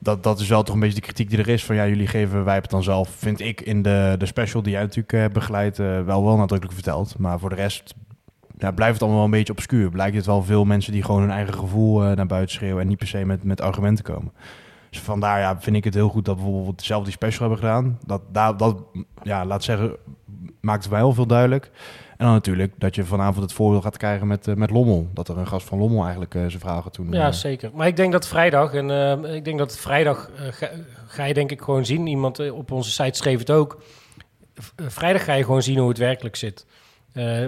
[0.00, 1.64] Dat, dat is wel toch een beetje de kritiek die er is.
[1.64, 4.72] Van ja, jullie geven, wij het dan zelf, vind ik, in de, de special die
[4.72, 7.18] jij natuurlijk eh, begeleidt, eh, wel wel nadrukkelijk verteld.
[7.18, 7.94] Maar voor de rest
[8.58, 9.90] ja, blijft het allemaal wel een beetje obscuur.
[9.90, 12.98] Blijkt het wel veel mensen die gewoon hun eigen gevoel naar buiten schreeuwen en niet
[12.98, 14.32] per se met, met argumenten komen.
[14.90, 17.58] Dus vandaar ja, vind ik het heel goed dat we bijvoorbeeld zelf die special hebben
[17.58, 17.98] gedaan.
[18.06, 18.82] Dat, daar, dat
[19.22, 19.96] ja, laat zeggen,
[20.60, 21.70] maakt het wel veel duidelijk.
[22.18, 25.08] En dan natuurlijk dat je vanavond het voordeel gaat krijgen met, eh, met Lommel.
[25.14, 27.12] Dat er een gast van Lommel eigenlijk eh, zijn vragen toen...
[27.12, 27.70] Ja, zeker.
[27.74, 30.30] Maar ik denk dat vrijdag, en eh, ik denk dat vrijdag
[31.06, 33.82] ga, je denk ik gewoon zien, iemand op onze site schreef het ook,
[34.76, 36.66] vrijdag ga je gewoon zien hoe het werkelijk zit.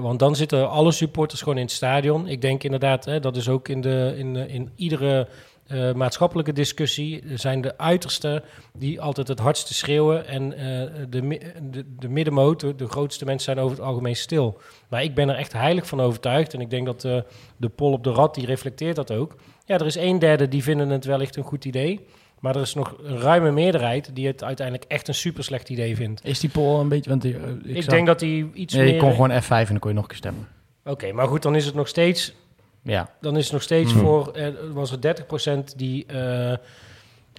[0.00, 2.28] Want dan zitten alle supporters gewoon in het stadion.
[2.28, 5.28] Ik denk inderdaad, hè, dat is ook in, de, in, in iedere
[5.70, 10.26] eh, maatschappelijke discussie, zijn de uitersten die altijd het hardste schreeuwen.
[10.26, 11.38] En eh, de,
[11.70, 14.61] de, de middenmoot, de, de grootste mensen zijn over het algemeen stil.
[14.88, 16.54] Maar ik ben er echt heilig van overtuigd.
[16.54, 17.18] En ik denk dat eh,
[17.56, 19.37] de pol op de rat, die reflecteert dat ook.
[19.64, 22.00] Ja, er is een derde die vinden het wellicht een goed idee.
[22.40, 25.96] Maar er is nog een ruime meerderheid die het uiteindelijk echt een super slecht idee
[25.96, 26.24] vindt.
[26.24, 27.11] Is die poll een beetje...
[27.11, 28.94] Want, die, ik Ik, denk dat die iets Nee, meer...
[28.94, 30.48] je kon gewoon F5 en dan kon je nog een keer stemmen.
[30.85, 32.35] Oké, maar goed, dan is het nog steeds
[32.82, 33.10] Ja.
[33.20, 34.02] dan is het nog steeds Mhm.
[34.04, 36.52] voor, eh, was er 30% die, eh,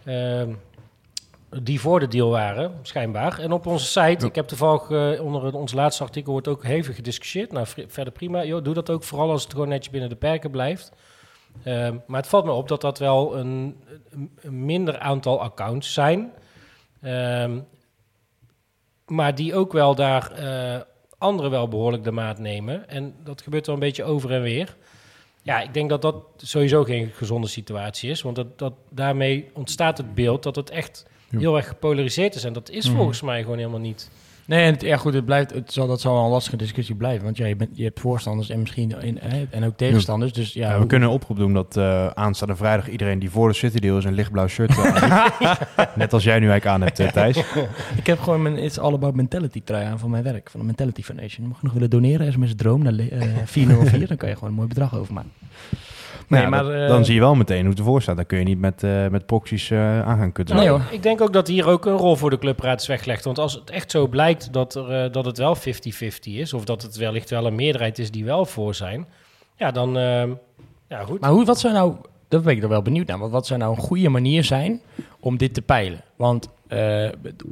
[0.06, 0.54] ehm,
[1.64, 3.40] die voor de deal waren, schijnbaar.
[3.40, 6.96] En op onze site, ik heb toevallig eh, onder ons laatste artikel wordt ook hevig
[6.96, 7.52] gediscussieerd.
[7.52, 8.44] Nou, verder prima.
[8.44, 10.92] Jo, doe dat ook vooral als het gewoon netjes binnen de perken blijft.
[11.64, 13.84] Ehm, maar het valt me op dat dat wel een,
[14.42, 16.32] minder aantal accounts zijn.
[17.02, 17.60] Ehm,
[19.06, 20.82] maar die ook wel daar eh,
[21.18, 22.90] anderen wel behoorlijk de maat nemen.
[22.90, 24.76] En dat gebeurt wel een beetje over en weer.
[25.44, 28.22] Ja, ik denk dat dat sowieso geen gezonde situatie is.
[28.22, 32.44] Want dat, dat, daarmee ontstaat het beeld dat het echt heel erg gepolariseerd is.
[32.44, 32.96] En dat is Mhm.
[32.96, 34.12] volgens mij gewoon helemaal niet.
[34.52, 36.96] Nee, en het, ja goed, het blijft, het zal, dat zal wel een lastige discussie
[36.96, 37.24] blijven.
[37.24, 40.34] Want ja, je, bent, je hebt voorstanders en misschien in, hè, en ook tegenstanders.
[40.34, 43.30] Dus ja, Ja, we hoe- kunnen een oproep doen dat eh, aanstaande vrijdag iedereen die
[43.30, 45.10] voor de City Deal is een lichtblauw shirt heeft.
[45.96, 47.38] Net als jij nu eigenlijk aan hebt, eh, Thijs.
[47.98, 50.66] Ik heb gewoon mijn It's All About Mentality trui aan van mijn werk, van de
[50.66, 51.48] Mentality Foundation.
[51.48, 54.50] Mag je nog willen doneren, SMS Droom naar le- eh, 404, dan kan je gewoon
[54.50, 55.32] een mooi bedrag overmaken.
[56.32, 56.64] Nee, Ja, maar...
[56.64, 58.16] dat- eh, dan zie je wel meteen hoe het ervoor staat.
[58.16, 60.56] Dan kun je niet met, eh, met proxies eh, aan gaan kutten.
[60.56, 60.82] Nee, hoor.
[60.92, 63.24] Ik denk ook dat hier ook een rol voor de clubraad is weggelegd.
[63.24, 65.60] Want als het echt zo blijkt dat, er, dat het wel 50-50
[66.24, 66.54] is...
[66.54, 69.08] of dat het wellicht wel een meerderheid is die wel voor zijn...
[69.56, 69.94] ja, dan...
[70.90, 71.20] ja, goed.
[71.20, 71.96] Maar hoe, wat zou nou,
[72.28, 74.82] dat ben ik er wel benieuwd naar, want wat zou nou een goede manier zijn
[75.20, 76.02] om dit te peilen?
[76.16, 76.78] Want eh,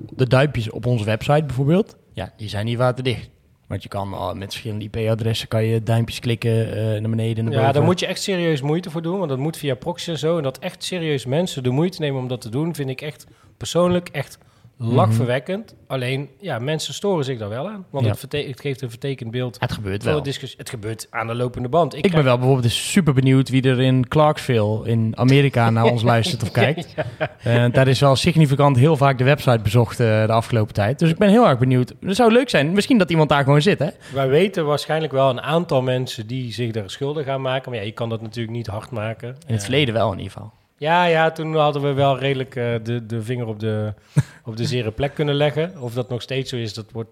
[0.09, 3.29] de duimpjes op onze website bijvoorbeeld, ja, die zijn niet waterdicht.
[3.69, 7.43] Want je kan al met verschillende IP-adressen kan je duimpjes klikken eh, naar beneden en
[7.43, 7.73] naar Ja, boven.
[7.73, 10.37] daar moet je echt serieus moeite voor doen, want dat moet via proxy en zo.
[10.37, 13.27] En dat echt serieus mensen de moeite nemen om dat te doen, vind ik echt
[13.57, 14.37] persoonlijk echt
[14.81, 15.75] lachverwekkend.
[15.87, 17.85] Alleen, ja, mensen storen zich daar wel aan.
[17.89, 18.11] Want Ja.
[18.29, 20.21] het, geeft een vertekend beeld Het gebeurt wel.
[20.57, 21.95] Het gebeurt aan de lopende band.
[21.95, 26.01] Ik ben wel bijvoorbeeld dus super benieuwd wie er in Clarksville in Amerika naar ons
[26.03, 26.87] luistert of kijkt.
[27.43, 30.99] Eh, daar is wel significant heel vaak de website bezocht eh, de afgelopen tijd.
[30.99, 31.93] Dus ik ben heel erg benieuwd.
[32.01, 32.71] Het zou leuk zijn.
[32.71, 33.87] Misschien dat iemand daar gewoon zit, hè?
[34.13, 37.71] Wij weten waarschijnlijk wel een aantal mensen die zich daar schuldig gaan maken.
[37.71, 39.27] Maar ja, je kan dat natuurlijk niet hard maken.
[39.27, 40.51] In het Eh, verleden wel in ieder geval.
[40.79, 43.93] Ja, ja, toen hadden we wel redelijk eh, de, de vinger op de,
[44.45, 45.73] op de zere plek kunnen leggen.
[45.79, 47.09] Of dat nog steeds zo is, dat wordt,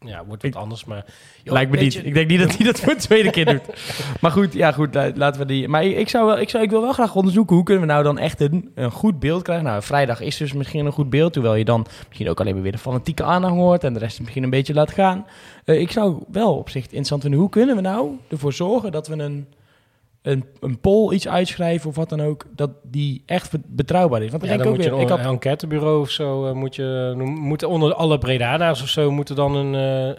[0.00, 0.84] ja, wordt wat anders.
[0.84, 1.04] Maar,
[1.42, 1.92] joh, Lijkt me niet.
[1.92, 3.60] je- Ik denk niet dat hij dat voor de tweede keer doet.
[4.20, 5.68] Maar goed, ja, goed, la- laten we die.
[5.68, 7.92] Maar ik, ik zou wel, ik, zou, ik wil wel graag onderzoeken hoe kunnen we
[7.92, 9.64] nou dan echt een, een goed beeld krijgen.
[9.64, 12.62] Nou, vrijdag is dus misschien een goed beeld, hoewel je dan misschien ook alleen maar
[12.62, 15.26] weer de fanatieke aanhang hoort en de rest misschien een beetje laat gaan.
[15.64, 19.08] Eh, ik zou wel op zich interessant vinden, hoe kunnen we nou ervoor zorgen dat
[19.08, 19.46] we een,
[20.22, 24.30] een, een poll iets uitschrijven of wat dan ook, dat die echt bet- betrouwbaar is.
[24.30, 26.74] Want dan Ja, moet ook je weer, een ik had, enquêtebureau of zo, eh, moet
[26.76, 30.16] je, moeten onder alle Bredana's of zo, moeten dan een, eh, eh,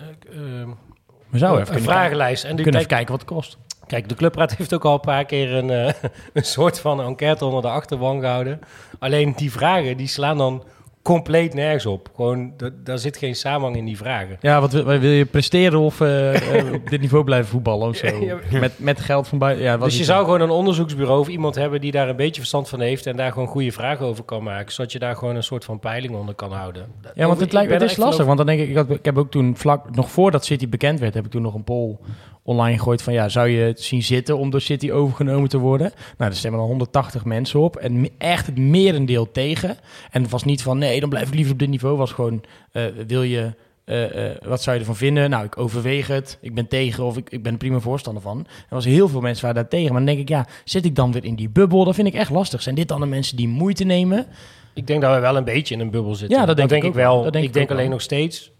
[1.29, 2.43] we zouden een even vragenlijst.
[2.43, 3.57] En kunnen kijk, even kijken wat het kost.
[3.87, 5.93] kijk, de clubraad heeft ook al een paar keer een, eh,
[6.33, 8.59] een soort van enquête onder de achterban gehouden.
[8.99, 10.63] Alleen die vragen, die slaan dan
[11.01, 12.09] compleet nergens op.
[12.15, 14.37] Gewoon, da- daar zit geen samenhang in die vragen.
[14.41, 17.95] Ja, wat wil, wil je presteren of eh, eh, op dit niveau blijven voetballen of
[17.95, 18.07] zo?
[18.07, 19.63] Ja, Met, met geld van buiten.
[19.63, 22.69] Ja, Dus je zou gewoon een onderzoeksbureau of iemand hebben die daar een beetje verstand
[22.69, 25.43] van heeft en daar gewoon goede vragen over kan maken, zodat je daar gewoon een
[25.43, 26.85] soort van peiling onder kan houden.
[27.15, 28.25] Ja, want het, lijkt, het is lastig.
[28.25, 30.99] Want dan denk ik, ik, had, ik heb ook toen vlak, nog voordat City bekend
[30.99, 31.95] werd, heb ik toen nog een poll
[32.43, 35.91] online gegooid van ja, zou je het zien zitten om door City overgenomen te worden?
[35.97, 39.77] Nou, daar stemmen dan 180 mensen op en echt het merendeel tegen.
[40.11, 41.97] En het was niet van nee, dan blijf ik liever op dit niveau.
[41.97, 43.53] Was gewoon, eh, wil je,
[43.85, 45.29] eh, eh, wat zou je ervan vinden?
[45.29, 48.39] Nou, ik overweeg het, ik ben tegen of ik, ik ben er prima voorstander van.
[48.47, 49.93] Er was heel veel mensen waren daar tegen.
[49.93, 51.85] Maar dan denk ik, ja, zit ik dan weer in die bubbel?
[51.85, 52.61] Dat vind ik echt lastig.
[52.61, 54.27] Zijn dit dan de mensen die moeite nemen?
[54.73, 56.39] Ik denk dat we wel een beetje in een bubbel zitten.
[56.39, 56.93] Ja, dat denk ik wel.
[56.93, 57.23] wel.
[57.23, 58.51] Dat denk ik ik denk alleen nog steeds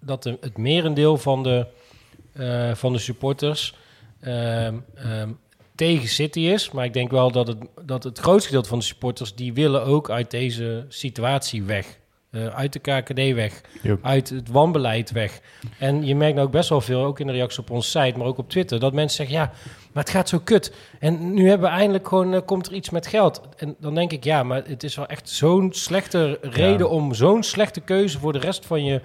[0.00, 1.66] dat de, het merendeel van de,
[2.32, 3.74] eh, van de supporters
[4.20, 5.28] ehm, ehm,
[5.74, 6.70] tegen City is.
[6.70, 9.34] Maar ik denk wel dat het, dat het grootste gedeelte van de supporters...
[9.34, 12.00] die willen ook uit deze situatie weg.
[12.32, 13.60] Eh, uit de KKD weg.
[13.82, 13.98] Yep.
[14.04, 15.40] Uit het wanbeleid weg.
[15.78, 18.18] En je merkt nou ook best wel veel, ook in de reacties op onze site...
[18.18, 19.36] maar ook op Twitter, dat mensen zeggen...
[19.36, 19.52] ja,
[19.92, 20.74] maar het gaat zo kut.
[20.98, 22.34] En nu hebben we eindelijk gewoon...
[22.34, 23.40] eh, komt er iets met geld.
[23.56, 26.90] En dan denk ik, ja, maar het is wel echt zo'n slechte reden...
[26.90, 29.00] om zo'n slechte keuze voor de rest van je...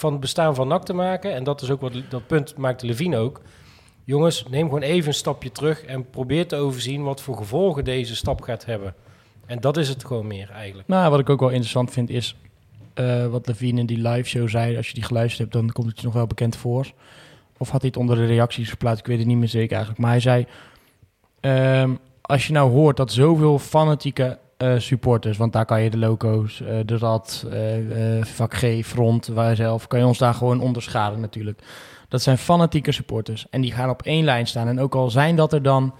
[0.00, 1.34] van het bestaan van NAC te maken.
[1.34, 3.40] En dat is ook wat dat punt maakte Levine ook.
[4.04, 5.84] Jongens, neem gewoon even een stapje terug...
[5.84, 8.94] en probeer te overzien wat voor gevolgen deze stap gaat hebben.
[9.46, 10.88] En dat is het gewoon meer eigenlijk.
[10.88, 12.36] Nou, wat ik ook wel interessant vind is
[12.94, 14.76] eh, wat Levine in die live show zei.
[14.76, 16.92] Als je die geluisterd hebt, dan komt het je nog wel bekend voor.
[17.58, 19.00] Of had hij het onder de reacties geplaatst?
[19.00, 20.00] Ik weet het niet meer zeker eigenlijk.
[20.00, 20.46] Maar hij zei,
[21.40, 25.98] ehm, als je nou hoort dat zoveel fanatieke eh, supporters, want daar kan je de
[25.98, 30.60] loco's, eh, de rad, eh, vak G, front, wij zelf, kan je ons daar gewoon
[30.60, 31.62] onderschalen natuurlijk.
[32.08, 34.68] Dat zijn fanatieke supporters en die gaan op één lijn staan.
[34.68, 35.94] En ook al zijn dat er dan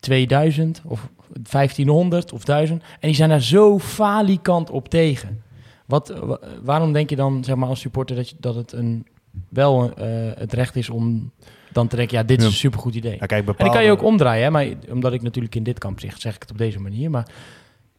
[0.00, 1.08] 2000 of
[1.42, 5.42] 1500 of 1000 en die zijn daar zo falikant op tegen.
[5.86, 9.06] Wat, wa- waarom denk je dan zeg maar als supporter dat, je, dat het een,
[9.48, 9.90] wel
[10.36, 11.30] het recht is om
[11.74, 13.12] dan te denken, ja, dit is een supergoed idee.
[13.12, 14.50] Ja, kijk, En bepaalde, die kan je ook omdraaien, hè?
[14.50, 17.10] Maar omdat ik natuurlijk in dit kamp zit, zeg ik het op deze manier.
[17.10, 17.26] Maar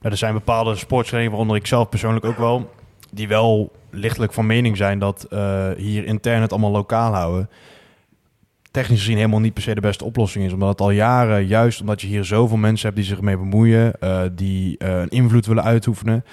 [0.01, 2.71] Ja, er zijn bepaalde sportverenigingen, waaronder ik zelf persoonlijk ook wel,
[3.11, 7.49] die wel lichtelijk van mening zijn dat eh, hier intern het allemaal lokaal houden.
[8.71, 10.53] Technisch gezien helemaal niet per se de beste oplossing is.
[10.53, 13.93] Omdat het al jaren, juist omdat je hier zoveel mensen hebt die zich ermee bemoeien,
[13.99, 16.23] eh, die eh, een invloed willen uitoefenen.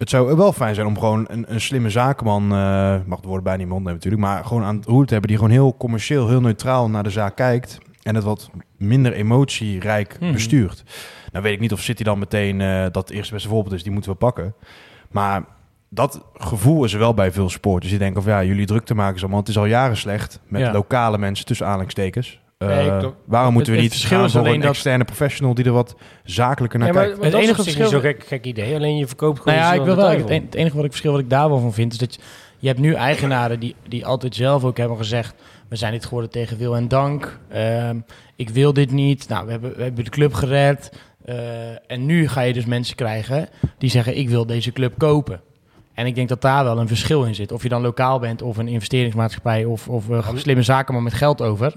[0.00, 3.44] Het zou wel fijn zijn om gewoon een, een slimme zakenman, eh mag de woorden
[3.44, 5.76] bij niet mond nemen natuurlijk, maar gewoon aan het roer te hebben die gewoon heel
[5.76, 10.32] commercieel, heel neutraal naar de zaak kijkt en het wat minder emotierijk Mhm.
[10.32, 10.84] bestuurt.
[11.32, 13.82] Nou weet ik niet of City dan meteen eh, dat het eerste beste voorbeeld is,
[13.82, 14.54] die moeten we pakken.
[15.10, 15.44] Maar
[15.88, 17.90] dat gevoel is er wel bij veel sporters.
[17.90, 19.40] Die denken van ja, jullie druk te maken is allemaal.
[19.40, 20.72] Het is al jaren slecht met Ja.
[20.72, 22.40] lokale mensen tussen aanhalingstekens.
[22.60, 23.16] Eh, Nee, klopt.
[23.24, 25.72] waarom moeten we het niet gaan is voor alleen een dat- externe professional die er
[25.72, 25.94] wat
[26.24, 27.18] zakelijker naar Ja, maar, kijkt?
[27.20, 28.74] maar Het is enige verschil- zo'n gek, gek idee.
[28.74, 30.08] Alleen je verkoopt gewoon nou ja, ik wil wel.
[30.08, 32.14] Het, en- het enige wat ik verschil wat ik daar wel van vind, is dat
[32.14, 32.20] je,
[32.58, 35.34] je hebt nu eigenaren die, die altijd zelf ook hebben gezegd:
[35.68, 37.38] we zijn dit geworden tegen wil en dank.
[37.48, 37.96] Ehm,
[38.36, 39.28] ik wil dit niet.
[39.28, 40.92] Nou, we hebben, we hebben de club gered.
[41.24, 41.36] Eh,
[41.86, 45.40] en nu ga je dus mensen krijgen die zeggen: ik wil deze club kopen.
[45.94, 47.52] En ik denk dat daar wel een verschil in zit.
[47.52, 51.42] Of je dan lokaal bent of een investeringsmaatschappij of, of een slimme zakenman met geld
[51.42, 51.74] over.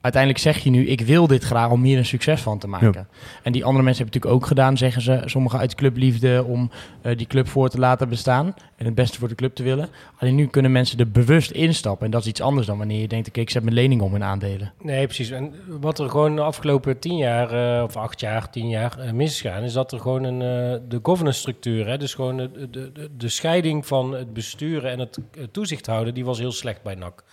[0.00, 3.08] Uiteindelijk zeg je nu, ik wil dit graag om hier een succes van te maken.
[3.42, 6.70] En die andere mensen hebben het natuurlijk ook gedaan, zeggen ze, sommigen uit clubliefde, om
[7.02, 8.54] eh, die club voor te laten bestaan.
[8.78, 9.88] En het beste voor de club te willen.
[10.18, 12.04] Alleen nu kunnen mensen er bewust instappen.
[12.04, 14.14] En dat is iets anders dan wanneer je denkt, oké, ik zet mijn lening om
[14.14, 14.72] in aandelen.
[14.82, 15.30] Nee, precies.
[15.30, 19.12] En wat er gewoon de afgelopen tien jaar, eh, of acht jaar, tien jaar eh,
[19.12, 22.92] mis is dat er gewoon een, eh, de governance structuur, hè, dus gewoon de, de,
[22.92, 25.18] de, de scheiding van het besturen en het
[25.50, 27.24] toezicht houden, die was heel slecht bij NAC.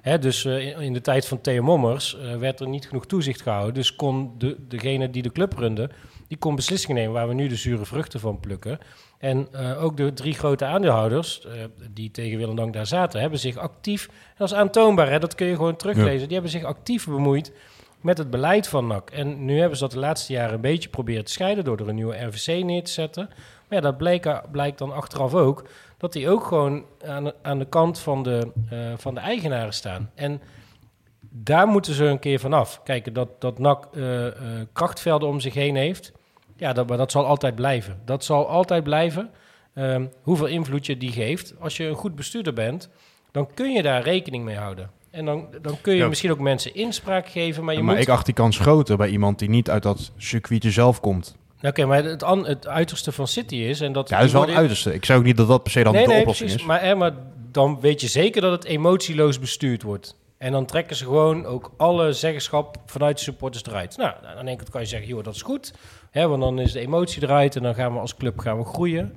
[0.00, 3.42] Hè, dus eh, in, de tijd van Theo Mommers eh, werd er niet genoeg toezicht
[3.42, 3.74] gehouden.
[3.74, 5.90] Dus kon de, degene die de club runde,
[6.28, 8.78] die kon beslissingen nemen waar we nu de zure vruchten van plukken.
[9.18, 11.46] En eh, ook de drie grote aandeelhouders,
[11.90, 15.18] die tegen wil en dank daar zaten, hebben zich actief, en dat is aantoonbaar, hè,
[15.18, 17.52] dat kun je gewoon teruglezen, die hebben zich actief bemoeid
[18.00, 19.10] met het beleid van NAC.
[19.10, 21.88] En nu hebben ze dat de laatste jaren een beetje proberen te scheiden door er
[21.88, 23.28] een nieuwe RVC neer te zetten.
[23.68, 25.64] Maar ja, dat bleek, blijkt dan achteraf ook
[26.00, 29.72] dat die ook gewoon aan, de- aan de kant van de, eh, van de eigenaren
[29.74, 30.10] staan.
[30.14, 30.40] En
[31.20, 32.80] daar moeten ze een keer vanaf.
[32.84, 34.32] Kijk, dat, dat NAC eh, eh,
[34.72, 36.12] krachtvelden om zich heen heeft,
[36.56, 38.00] ja, dat, maar dat zal altijd blijven.
[38.04, 39.30] Dat zal altijd blijven.
[39.74, 41.54] Ehm, hoeveel invloed je die geeft.
[41.58, 42.88] Als je een goed bestuurder bent,
[43.30, 44.90] dan kun je daar rekening mee houden.
[45.10, 46.08] En dan, dan kun je Ja.
[46.08, 48.02] misschien ook mensen inspraak geven, maar je maar moet...
[48.04, 51.36] ik acht die kans groter bij iemand die niet uit dat circuitje zelf komt.
[51.62, 53.80] Oké, maar het, an- het uiterste van City is...
[53.80, 54.94] En dat, Ja, dat is wel het uiterste.
[54.94, 56.66] Ik zou ook niet dat dat per se dan nee, de nee, oplossing precies.
[56.66, 56.72] is.
[56.72, 57.12] Maar, hè, maar
[57.50, 60.16] dan weet je zeker dat het emotieloos bestuurd wordt.
[60.38, 63.96] En dan trekken ze gewoon ook alle zeggenschap vanuit de supporters eruit.
[63.96, 65.72] Nou, aan de ene kant kan je zeggen, joh, dat is goed.
[66.10, 68.64] Hè, want dan is de emotie eruit en dan gaan we als club gaan we
[68.64, 69.14] groeien.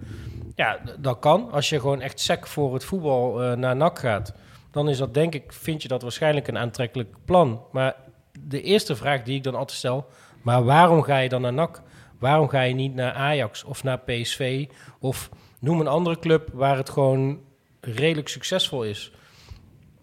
[0.56, 1.52] Ja, dat kan.
[1.52, 4.34] Als je gewoon echt sec voor het voetbal eh, naar NAC gaat,
[4.72, 7.62] dan is dat denk ik, vind je dat waarschijnlijk een aantrekkelijk plan.
[7.72, 7.96] Maar
[8.40, 10.06] de eerste vraag die ik dan altijd stel,
[10.42, 11.82] maar waarom ga je dan naar NAC?
[12.24, 14.68] Waarom ga je niet naar Ajax of naar PSV
[15.00, 17.40] of noem een andere club waar het gewoon
[17.82, 19.12] redelijk succesvol is?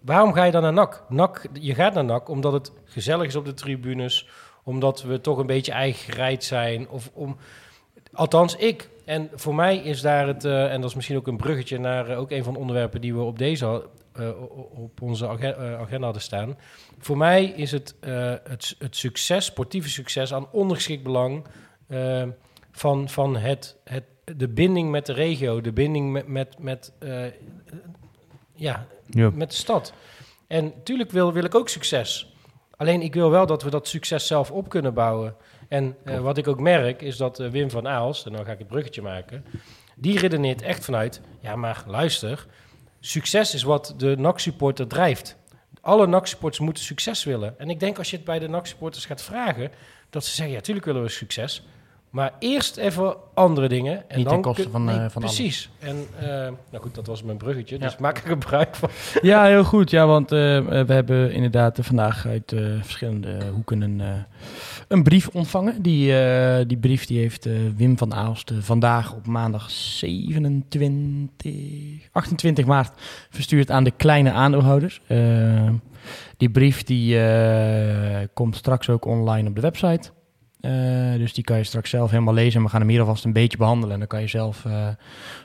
[0.00, 1.04] Waarom ga je dan naar NAC?
[1.08, 4.28] NAC je gaat naar NAC omdat het gezellig is op de tribunes,
[4.64, 7.36] omdat we toch een beetje eigen gereid zijn of om
[8.12, 8.88] Althans, ik.
[9.04, 12.08] En voor mij is daar het, eh, en dat is misschien ook een bruggetje naar
[12.08, 14.30] eh, ook een van de onderwerpen die we op deze eh,
[14.74, 16.58] op onze agen- agenda hadden staan.
[16.98, 17.94] Voor mij is het,
[18.44, 21.44] het, het succes, sportieve succes, aan ondergeschikt belang
[21.90, 22.22] eh,
[22.70, 24.04] van, van het, het,
[24.36, 27.24] de binding met de regio, de binding met, met, met, eh,
[28.54, 28.86] ja,
[29.34, 29.92] met de stad.
[30.46, 32.34] En natuurlijk wil, wil ik ook succes.
[32.76, 35.34] Alleen ik wil wel dat we dat succes zelf op kunnen bouwen.
[35.68, 38.52] En eh, wat ik ook merk is dat eh, Wim van Aalst, en dan ga
[38.52, 39.44] ik het bruggetje maken,
[39.96, 42.46] die redeneert echt vanuit, ja maar luister,
[43.00, 45.36] succes is wat de NAC-supporter drijft.
[45.80, 47.58] Alle NAC-supporters moeten succes willen.
[47.58, 49.70] En ik denk als je het bij de NAC-supporters gaat vragen,
[50.10, 51.66] dat ze zeggen, ja tuurlijk willen we succes.
[52.10, 54.08] Maar eerst even andere dingen.
[54.08, 55.34] En Niet dan ten koste kun- van, nee, eh, van alles.
[55.36, 55.70] Precies.
[55.78, 56.26] En eh,
[56.70, 57.78] nou goed, dat was mijn bruggetje.
[57.78, 58.88] Dus maak er gebruik van.
[59.30, 59.90] Ja, heel goed.
[59.90, 64.02] Ja, want eh, we hebben inderdaad vandaag uit eh, verschillende hoeken een,
[64.88, 65.82] een brief ontvangen.
[65.82, 72.08] Die, eh, die brief die heeft eh, Wim van Aalst eh, vandaag op maandag 27,
[72.12, 72.92] 28 maart
[73.30, 75.00] verstuurd aan de kleine aandeelhouders.
[76.36, 80.10] Die brief die, eh, komt straks ook online op de website.
[80.60, 82.58] Eh, dus die kan je straks zelf helemaal lezen.
[82.58, 83.92] En we gaan hem hier alvast een beetje behandelen.
[83.92, 84.88] En dan kan je zelf eh,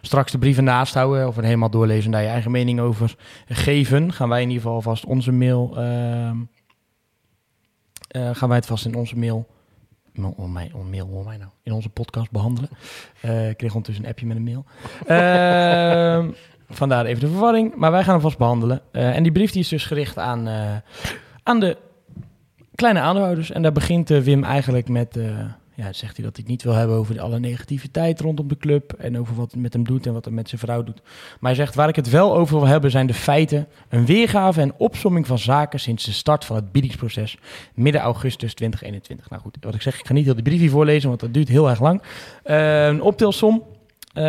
[0.01, 3.15] straks de brieven naast houden of er helemaal doorlezen en daar je eigen mening over
[3.47, 4.13] geven.
[4.13, 5.73] Gaan wij in ieder geval vast onze mail.
[5.78, 6.38] ehm,
[8.08, 9.47] eh, gaan wij het vast in onze mail.
[10.13, 11.49] mail- Oh, mij, oh, mail, mij nou.
[11.63, 12.69] In onze podcast behandelen.
[13.21, 14.65] Eh, ik kreeg ondertussen een appje met een mail.
[15.06, 16.32] Ehm,
[16.80, 17.75] vandaar even de verwarring.
[17.75, 18.82] Maar wij gaan hem vast behandelen.
[18.91, 20.47] Eh, en die brief die is dus gericht aan,
[21.43, 21.78] aan de
[22.75, 23.51] kleine aandeelhouders.
[23.51, 25.17] En daar begint eh, Wim eigenlijk met...
[25.17, 25.25] eh,
[25.75, 28.93] ja, zegt hij dat hij het niet wil hebben over alle negativiteit rondom de club.
[28.93, 31.01] En over wat het met hem doet en wat het met zijn vrouw doet.
[31.39, 33.67] Maar hij zegt, waar ik het wel over wil hebben zijn de feiten.
[33.89, 37.38] Een weergave en opsomming van zaken sinds de start van het biedingsproces.
[37.73, 39.29] Midden augustus 2021.
[39.29, 41.33] Nou goed, wat ik zeg, ik ga niet heel die brief hier voorlezen, want dat
[41.33, 42.01] duurt heel erg lang.
[42.43, 43.63] Eh, een optelsom.
[44.15, 44.23] Eh,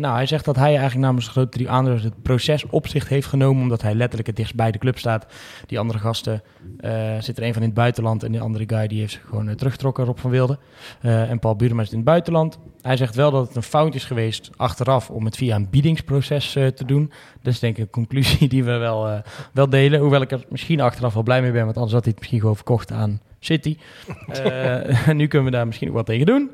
[0.00, 3.08] nou, hij zegt dat hij eigenlijk namens de grote drie aandeelhouders het proces op zich
[3.08, 5.26] heeft genomen, omdat hij letterlijk het dichtst bij de club staat.
[5.66, 6.42] Die andere gasten
[6.78, 9.24] eh, zit er een van in het buitenland en de andere guy die heeft zich
[9.28, 10.58] gewoon eh, teruggetrokken, Rob van Wilde.
[11.00, 12.58] En Paul Burema zit in het buitenland.
[12.80, 16.52] Hij zegt wel dat het een fout is geweest achteraf om het via een biedingsproces
[16.52, 17.12] te doen.
[17.42, 19.22] Dat is denk ik een conclusie die we wel,
[19.52, 20.00] wel delen.
[20.00, 22.40] Hoewel ik er misschien achteraf wel blij mee ben, want anders had hij het misschien
[22.40, 23.76] gewoon verkocht aan City.
[25.12, 26.50] Nu kunnen we daar misschien ook wat tegen doen.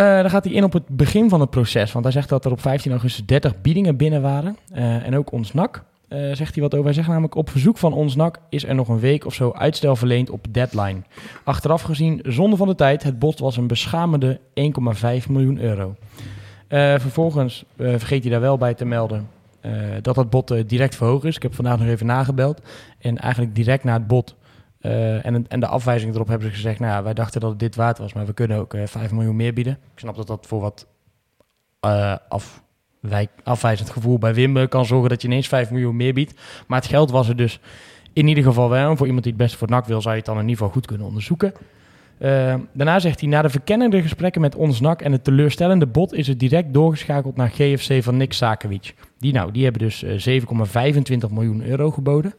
[0.00, 1.92] Eh, dan gaat hij in op het begin van het proces.
[1.92, 4.56] Want hij zegt dat er op 15 augustus 30 biedingen binnen waren.
[4.72, 6.84] Eh, en ook ons NAC eh, zegt hij wat over.
[6.84, 9.52] Hij zegt namelijk op verzoek van ons NAC is er nog een week of zo
[9.52, 11.02] uitstel verleend op deadline.
[11.44, 15.94] Achteraf gezien, zonder van de tijd, het bod was een beschamende 1,5 miljoen euro.
[16.98, 19.28] Vervolgens vergeet hij daar wel bij te melden
[20.02, 21.36] dat dat bod direct verhoogd is.
[21.36, 22.60] Ik heb vandaag nog even nagebeld.
[22.98, 24.36] En eigenlijk direct na het bod
[24.80, 26.78] eh, en, en de afwijzing erop hebben ze gezegd...
[26.78, 29.12] nou ja, wij dachten dat het dit waard was, maar we kunnen ook eh 5
[29.12, 29.72] miljoen meer bieden.
[29.72, 30.86] Ik snap dat dat voor wat
[31.80, 32.14] eh,
[33.42, 35.08] afwijzend gevoel bij Wim eh, kan zorgen...
[35.08, 36.40] dat je ineens 5 miljoen meer biedt.
[36.66, 37.60] Maar het geld was er dus
[38.12, 38.96] in ieder geval wel.
[38.96, 40.72] Voor iemand die het beste voor NAC wil, zou je het dan in ieder geval
[40.72, 41.52] goed kunnen onderzoeken.
[42.72, 46.26] Daarna zegt hij, na de verkennende gesprekken met ons NAC en het teleurstellende bod is
[46.26, 48.94] het direct doorgeschakeld naar GFC van Nick Sakovic.
[49.18, 52.34] Die, nou, die hebben dus eh, 7,25 miljoen euro geboden.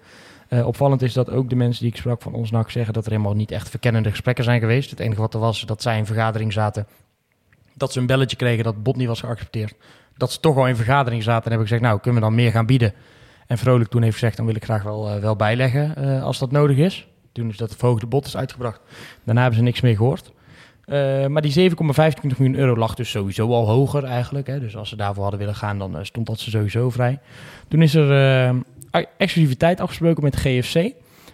[0.51, 3.05] Eh, opvallend is dat ook de mensen die ik sprak van ons NAC zeggen dat
[3.05, 4.89] er helemaal niet echt verkennende gesprekken zijn geweest.
[4.89, 6.87] Het enige wat er was, dat zij in vergadering zaten,
[7.73, 9.73] dat ze een belletje kregen dat bod niet was geaccepteerd.
[10.17, 12.51] Dat ze toch al in vergadering zaten en hebben gezegd, nou kunnen we dan meer
[12.51, 12.93] gaan bieden.
[13.47, 16.39] En Vrolijk toen heeft gezegd, dan wil ik graag wel, eh, wel bijleggen eh, als
[16.39, 17.07] dat nodig is.
[17.31, 18.81] Toen is dat verhoogde bod is uitgebracht.
[19.23, 20.31] Daarna hebben ze niks meer gehoord.
[20.85, 24.47] Eh, maar die 7,25 miljoen euro lag dus sowieso al hoger eigenlijk.
[24.47, 24.59] Hè.
[24.59, 27.19] Dus als ze daarvoor hadden willen gaan, dan stond dat ze sowieso vrij.
[27.67, 28.53] Toen is er
[29.17, 30.91] exclusiviteit afgesproken met GFC.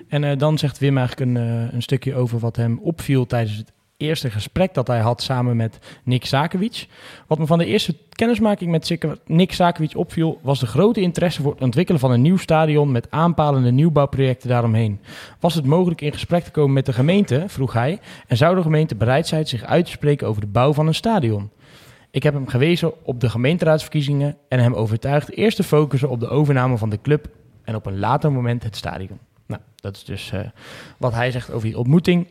[0.07, 3.57] En eh, dan zegt Wim eigenlijk een, eh, een stukje over wat hem opviel tijdens
[3.57, 6.87] het eerste gesprek dat hij had samen met Nick Sakovic.
[7.27, 11.51] Wat me van de eerste kennismaking met Nick Sakovic opviel, was de grote interesse voor
[11.51, 14.99] het ontwikkelen van een nieuw stadion met aanpalende nieuwbouwprojecten daaromheen.
[15.39, 18.61] Was het mogelijk in gesprek te komen met de gemeente, vroeg hij, en zou de
[18.61, 21.51] gemeente bereid zijn zich uit te spreken over de bouw van een stadion?
[22.11, 26.29] Ik heb hem gewezen op de gemeenteraadsverkiezingen en hem overtuigd eerst te focussen op de
[26.29, 27.29] overname van de club
[27.67, 29.19] en op een later moment het stadion.
[29.45, 30.39] Nou, dat is dus eh,
[30.97, 32.27] wat hij zegt over die ontmoeting.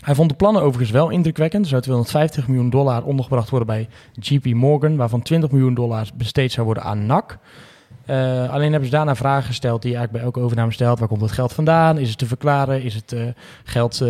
[0.00, 1.62] Hij vond de plannen overigens wel indrukwekkend.
[1.62, 6.52] Er zou 250 miljoen dollar ondergebracht worden bij JP Morgan, waarvan 20 miljoen dollar besteed
[6.52, 7.38] zou worden aan NAC.
[8.06, 10.98] Uh, alleen hebben ze daarna vragen gesteld die eigenlijk bij elke overname stelt.
[10.98, 11.98] Waar komt het geld vandaan?
[11.98, 12.82] Is het te verklaren?
[12.82, 13.22] Is het uh,
[13.64, 14.02] geld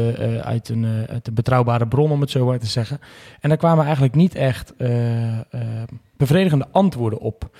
[0.42, 3.00] uit, een, uit een betrouwbare bron, om het zo maar te zeggen?
[3.40, 4.74] En daar kwamen eigenlijk niet echt
[6.16, 7.50] bevredigende antwoorden op.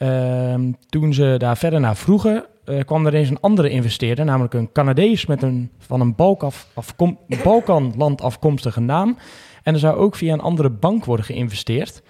[0.00, 2.44] Ehm, toen ze daar verder naar vroegen,
[2.84, 6.14] kwam er eens een andere investeerder, namelijk een Canadees met een van een
[6.74, 9.16] afkom, Balkanland afkomstige naam.
[9.62, 12.02] En er zou ook via een andere bank worden geïnvesteerd.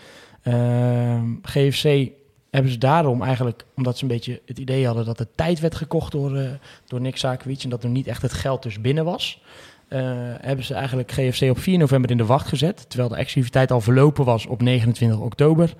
[0.43, 2.11] Ehm, GFC
[2.51, 5.75] hebben ze daarom eigenlijk, omdat ze een beetje het idee hadden dat de tijd werd
[5.75, 6.51] gekocht door, uh,
[6.87, 9.43] door Nick Sakovic en dat er niet echt het geld dus binnen was,
[9.89, 10.01] uh,
[10.41, 13.81] hebben ze eigenlijk GFC op 4 november in de wacht gezet, terwijl de activiteit al
[13.81, 15.75] verlopen was op 29 oktober.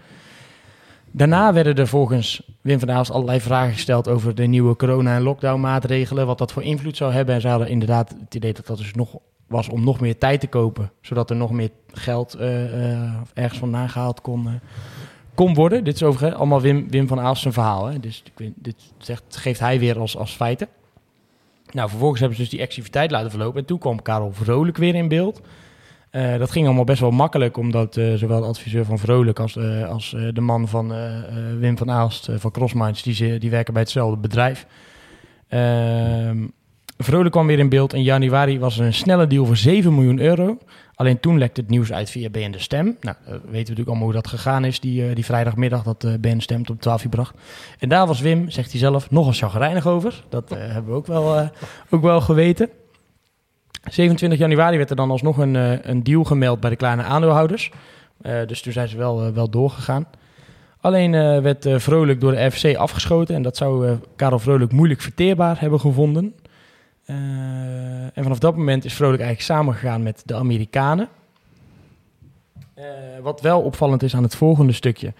[1.13, 5.23] Daarna werden er volgens Wim van Aalst allerlei vragen gesteld over de nieuwe corona- en
[5.23, 7.35] lockdown-maatregelen, wat dat voor invloed zou hebben.
[7.35, 10.41] En ze hadden inderdaad het idee dat dat dus nog was om nog meer tijd
[10.41, 14.61] te kopen, zodat er nog meer geld uh, ergens vandaan gehaald kon,
[15.35, 15.85] kon worden.
[15.85, 17.87] Dit is overigens allemaal Wim, van Aalst zijn verhaal.
[17.87, 18.01] Hè?
[18.01, 18.23] Dus
[18.55, 20.69] dit zegt, geeft hij weer als, als feiten.
[21.71, 23.61] Nou, vervolgens hebben ze dus die activiteit laten verlopen.
[23.61, 25.41] En toen kwam Karel Vrolijk weer in beeld.
[26.13, 29.57] Uh, dat ging allemaal best wel makkelijk, omdat uh, zowel de adviseur van Vrolijk als,
[29.57, 30.93] uh, als de man van
[31.59, 34.67] Wim van Aalst van Crossminds, die, die werken bij hetzelfde bedrijf.
[35.49, 36.47] Ehm,
[36.99, 37.93] Vrolijk kwam weer in beeld.
[37.93, 40.59] In januari was er een snelle deal voor 7 miljoen euro.
[40.95, 42.97] Alleen toen lekte het nieuws uit via BN De Stem.
[43.01, 46.39] Nou, uh, weten we natuurlijk allemaal hoe dat gegaan is, die, die vrijdagmiddag dat BN
[46.39, 47.35] Stem op 12 uur bracht.
[47.79, 50.25] En daar was Wim, zegt hij zelf, nogal chagrijnig over.
[50.29, 51.51] Dat hebben we ook wel,
[51.91, 52.69] ook wel geweten.
[53.83, 55.55] 27 januari werd er dan alsnog een,
[55.91, 57.71] een deal gemeld bij de kleine aandeelhouders.
[58.47, 60.07] dus toen zijn ze wel, wel doorgegaan.
[60.81, 61.11] Alleen
[61.43, 66.35] werd Vrolijk door de FC afgeschoten en dat zou Karel Vrolijk moeilijk verteerbaar hebben gevonden.
[68.15, 71.09] En vanaf dat moment is Vrolijk eigenlijk samengegaan met de Amerikanen.
[73.23, 75.13] Wat wel opvallend is aan het volgende stukje.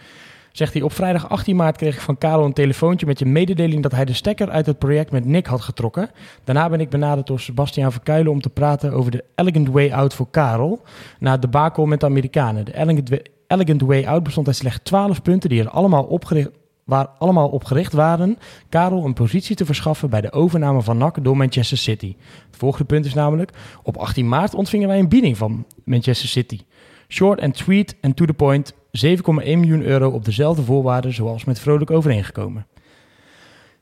[0.53, 3.83] Zegt hij, op vrijdag 18 maart kreeg ik van Karel een telefoontje met je mededeling
[3.83, 6.11] dat hij de stekker uit het project met Nick had getrokken.
[6.45, 10.15] Daarna ben ik benaderd door Sebastiaan Verkuilen om te praten over de Elegant Way Out
[10.15, 10.83] voor Karel.
[11.19, 12.65] Na het debakel met de Amerikanen.
[12.65, 13.11] De Elegant,
[13.47, 16.51] Elegant Way Out bestond uit slechts 12 punten die er allemaal opgericht,
[16.85, 18.39] waar allemaal op gericht waren
[18.69, 22.17] Karel een positie te verschaffen bij de overname van NAC door Manchester City.
[22.47, 23.51] Het volgende punt is namelijk,
[23.83, 26.61] op 18 maart ontvingen wij een bieding van Manchester City.
[27.09, 28.75] Short and sweet and to the point,
[29.07, 32.67] 7,1 miljoen euro op dezelfde voorwaarden zoals met Vrolijk overeengekomen.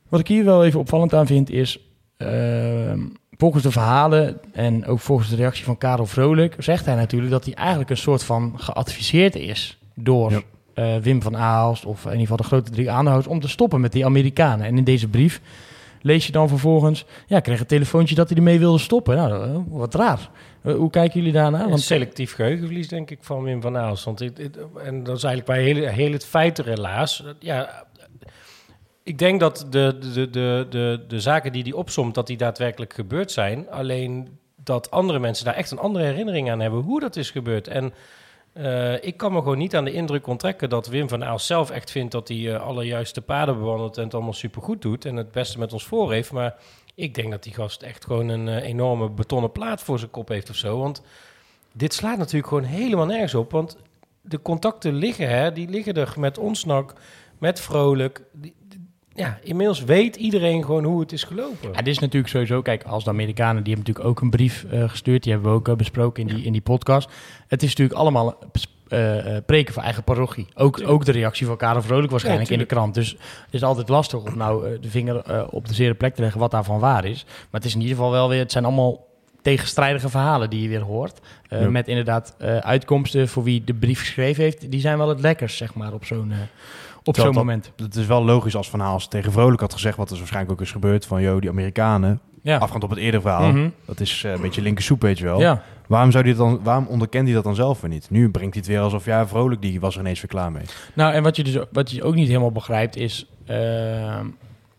[0.09, 1.79] Wat ik hier wel even opvallend aan vind is,
[2.17, 2.93] uh,
[3.37, 7.45] volgens de verhalen en ook volgens de reactie van Karel Vrolijk, zegt hij natuurlijk dat
[7.45, 10.31] hij eigenlijk een soort van geadviseerd is door...
[10.31, 10.41] Ja
[10.79, 13.81] uh, Wim van Aalst of in ieder geval de grote drie aanhouders om te stoppen
[13.81, 14.65] met die Amerikanen.
[14.65, 15.41] En in deze brief
[16.01, 19.15] lees je dan vervolgens, ja, kreeg een telefoontje dat hij ermee wilde stoppen.
[19.15, 20.29] Nou, uh, wat raar.
[20.63, 21.69] Uh, hoe kijken jullie daarna?
[21.69, 21.81] Want...
[21.81, 24.03] Selectief geheugenverlies, denk ik, van Wim van Aalst.
[24.03, 24.21] Want
[24.83, 27.23] en dat is eigenlijk bij heel, heel het feit helaas.
[27.39, 27.85] Ja,
[29.03, 32.93] ik denk dat de, de, de, de, de zaken die hij opsomt, dat die daadwerkelijk
[32.93, 33.69] gebeurd zijn.
[33.69, 37.67] Alleen dat andere mensen daar echt een andere herinnering aan hebben hoe dat is gebeurd.
[37.67, 37.93] En
[38.53, 41.69] uh, ik kan me gewoon niet aan de indruk onttrekken dat Wim van Aals zelf
[41.69, 45.15] echt vindt dat hij uh, alle juiste paden bewandelt en het allemaal supergoed doet en
[45.15, 46.31] het beste met ons voor heeft.
[46.31, 46.55] Maar
[46.99, 50.27] ik denk dat die gast echt gewoon een uh, enorme betonnen plaat voor zijn kop
[50.27, 50.79] heeft of zo.
[50.79, 51.01] Want
[51.73, 53.51] dit slaat natuurlijk gewoon helemaal nergens op.
[53.51, 53.77] Want
[54.21, 56.93] de contacten liggen, hè, die liggen er met ons nog,
[57.37, 58.23] met Vrolijk.
[58.33, 58.53] Die,
[59.13, 61.71] ja, inmiddels weet iedereen gewoon hoe het is gelopen.
[61.71, 64.65] Ja, dit is natuurlijk sowieso, kijk, als de Amerikanen, die hebben natuurlijk ook een brief
[64.73, 67.09] uh, gestuurd, die hebben we ook uh, besproken in die, in die podcast.
[67.47, 68.37] Het is natuurlijk allemaal
[68.89, 70.47] uh, preken voor eigen parochie.
[70.55, 72.93] Ook, ook de reactie van Karel Vrolijk waarschijnlijk ja, in de krant.
[72.93, 76.39] Dus het is altijd lastig om nou de vinger op de zere plek te leggen
[76.39, 77.25] wat daarvan waar is.
[77.25, 79.07] Maar het is in ieder geval wel weer, het zijn allemaal
[79.41, 81.19] tegenstrijdige verhalen die je weer hoort.
[81.49, 81.69] Uh, ja.
[81.69, 84.71] Met inderdaad uh, uitkomsten voor wie de brief geschreven heeft.
[84.71, 86.37] Die zijn wel het lekkers, zeg maar, op zo'n uh,
[87.03, 87.71] op zo'n moment.
[87.75, 89.97] Het is wel logisch als Van Haals tegen Vrolijk had gezegd...
[89.97, 91.21] wat er waarschijnlijk ook is gebeurd van...
[91.21, 92.57] joh, die Amerikanen, ja.
[92.57, 93.47] afgaand op het eerdere verhaal...
[93.47, 93.73] Mm -hmm.
[93.85, 95.39] dat is een beetje linker soep, weet je wel.
[95.39, 95.63] Ja.
[95.87, 98.09] Waarom, zou die dan, waarom onderkent hij dat dan zelf weer niet?
[98.09, 99.05] Nu brengt hij het weer alsof...
[99.05, 100.63] ja, Vrolijk, die was er ineens weer klaar mee.
[100.93, 103.27] Nou, en wat je, dus, wat je ook niet helemaal begrijpt is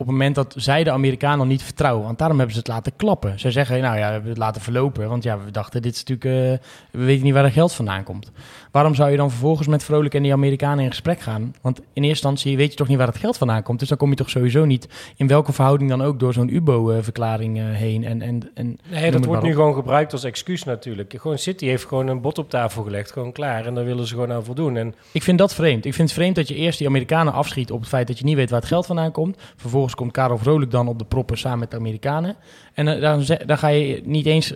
[0.01, 2.05] op het moment dat zij de Amerikanen niet vertrouwen.
[2.05, 3.39] Want daarom hebben ze het laten klappen.
[3.39, 5.09] Ze zeggen, nou ja, we hebben het laten verlopen.
[5.09, 6.63] Want ja, we dachten, dit is natuurlijk...
[6.63, 6.69] Uh,
[7.01, 8.33] we weten niet waar het geld vandaan komt.
[8.71, 11.55] Waarom zou je dan vervolgens met Vrolijk en die Amerikanen in gesprek gaan?
[11.61, 13.79] Want in eerste instantie weet je toch niet waar het geld vandaan komt.
[13.79, 17.59] Dus dan kom je toch sowieso niet in welke verhouding dan ook door zo'n UBO-verklaring
[17.59, 18.05] uh, heen.
[18.05, 21.15] En, en, en nee, dat wordt nu gewoon gebruikt als excuus natuurlijk.
[21.21, 23.67] Gewoon City heeft gewoon een bot op tafel gelegd, gewoon klaar.
[23.67, 24.77] En daar willen ze gewoon aan voldoen.
[24.77, 24.95] En...
[25.13, 25.85] Ik vind dat vreemd.
[25.85, 28.25] Ik vind het vreemd dat je eerst die Amerikanen afschiet op het feit dat je
[28.25, 29.37] niet weet waar het geld vandaan komt.
[29.57, 32.37] Vervolgens komt Karel Vrolijk dan op de proppen samen met de Amerikanen.
[32.75, 34.55] En uh, dan, dan ga je niet eens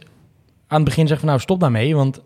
[0.67, 2.21] aan het begin zegt van nou stop daarmee, want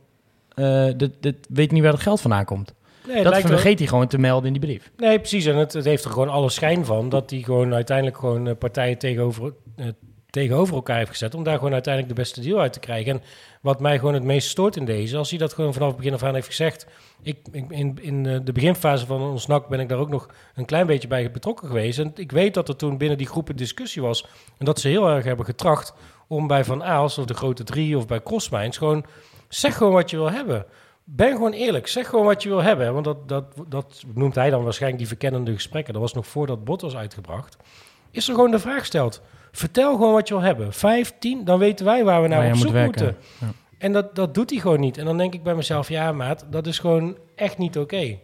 [0.58, 2.74] eh, dit, dit weet niet waar het geld vandaan komt.
[3.06, 4.90] Nee, dat vergeet hij gewoon te melden in die brief.
[4.96, 5.46] Nee, precies.
[5.46, 8.54] En het, het heeft er gewoon alle schijn van dat hij gewoon uiteindelijk gewoon eh,
[8.58, 9.86] partijen tegenover, eh,
[10.30, 11.34] tegenover elkaar heeft gezet.
[11.34, 13.12] Om daar gewoon uiteindelijk de beste deal uit te krijgen.
[13.12, 13.22] En
[13.60, 16.12] wat mij gewoon het meest stoort in deze, als hij dat gewoon vanaf het begin
[16.14, 16.86] af aan heeft gezegd.
[17.22, 20.64] Ik, ik- in, in de beginfase van ons NAC ben ik daar ook nog een
[20.64, 21.98] klein beetje bij betrokken geweest.
[21.98, 24.26] En ik weet dat er toen binnen die groep een discussie was.
[24.58, 25.94] En dat ze heel erg hebben getracht
[26.26, 29.04] om bij Van Aals of de grote drie of bij Crossmines gewoon...
[29.48, 30.66] Zeg gewoon wat je wil hebben.
[31.04, 31.86] Ben gewoon eerlijk.
[31.86, 32.92] Zeg gewoon wat je wil hebben.
[32.92, 35.92] Want dat, dat, dat noemt hij dan waarschijnlijk die verkennende gesprekken.
[35.92, 37.56] Dat was nog voordat Bot was uitgebracht.
[38.10, 39.22] Is er gewoon de vraag gesteld.
[39.52, 40.72] Vertel gewoon wat je wil hebben.
[40.72, 43.16] Vijf, tien, dan weten wij waar we naar je op zoek moeten.
[43.78, 44.98] En dat, dat doet hij gewoon niet.
[44.98, 48.18] En dan denk ik bij mezelf, ja maat, dat is gewoon echt niet oké.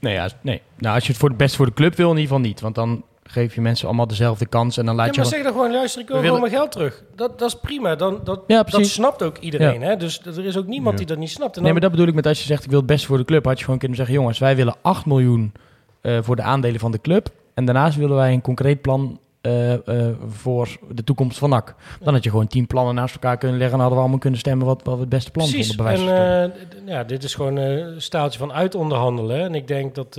[0.00, 0.62] Nee, ja, nee.
[0.78, 2.60] Nou, als je het voor het best voor de club wil, in ieder geval niet.
[2.60, 3.04] Want dan
[3.34, 5.16] geef je mensen allemaal dezelfde kans en dan laat Ja, je...
[5.18, 7.04] maar gewoon- zeg dan gewoon, luister, ik wil gewoon willen- mijn geld terug.
[7.16, 7.94] Dat, dat is prima.
[7.94, 8.92] Dan, dat, Ja, dat precies.
[8.92, 9.82] snapt ook iedereen.
[9.82, 9.96] Hè?
[9.96, 11.56] Dus er is ook niemand die dat niet snapt.
[11.56, 13.06] En Nee, dan- maar dat bedoel ik met als je zegt ik wil het beste
[13.06, 15.52] voor de club, had je gewoon kunnen zeggen, jongens, wij willen 8 miljoen
[16.00, 17.28] eh, voor de aandelen van de club.
[17.54, 21.74] En daarnaast willen wij een concreet plan eh, eh, voor de toekomst van NAC.
[22.00, 24.40] Dan had je gewoon tien plannen naast elkaar kunnen leggen en hadden we allemaal kunnen
[24.40, 25.74] stemmen wat, wat het beste plan Precies.
[25.74, 26.04] vonden.
[26.06, 26.52] Bij En
[26.86, 29.40] ja, dit is gewoon eh, een staaltje van uitonderhandelen.
[29.40, 30.14] En ik denk dat,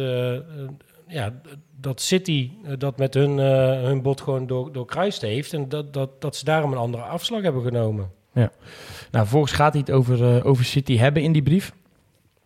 [1.07, 1.32] ja,
[1.86, 5.53] dat City eh, dat met hun, eh, hun bod gewoon door, doorkruist heeft.
[5.53, 8.09] En dat, dat, dat ze daarom een andere afslag hebben genomen.
[9.11, 11.73] Nou, vervolgens gaat hij het over, eh, over City hebben in die brief.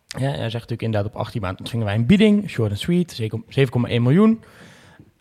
[0.05, 3.21] Ja, hij zegt natuurlijk inderdaad op 18 maanden ontvingen wij een bieding, short and sweet,
[3.47, 4.41] 7,1 miljoen.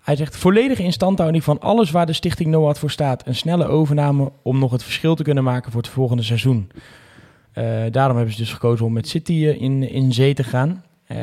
[0.02, 3.26] Hij zegt volledige instandhouding van alles waar de stichting NOAD voor staat.
[3.26, 6.70] Een snelle overname om nog het verschil te kunnen maken voor het volgende seizoen.
[7.90, 10.84] Daarom hebben ze dus gekozen om met City in, in zee te gaan.
[11.08, 11.16] Eh,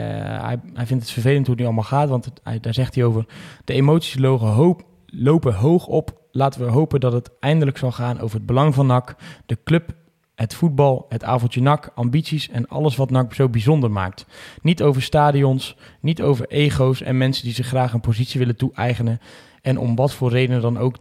[0.74, 2.32] hij, vindt het vervelend hoe het nu allemaal gaat, want
[2.62, 3.26] daar zegt hij over...
[3.66, 6.24] De emoties hoop, lopen hoog op.
[6.32, 9.16] Laten we hopen dat het eindelijk zal gaan over het belang van NAC,
[9.46, 9.94] de club,
[10.36, 14.26] het voetbal, het avondje NAC, ambities en alles wat NAC zo bijzonder maakt.
[14.62, 19.20] Niet over stadions, niet over ego's en mensen die zich graag een positie willen toe-eigenen.
[19.62, 20.96] En om wat voor reden dan ook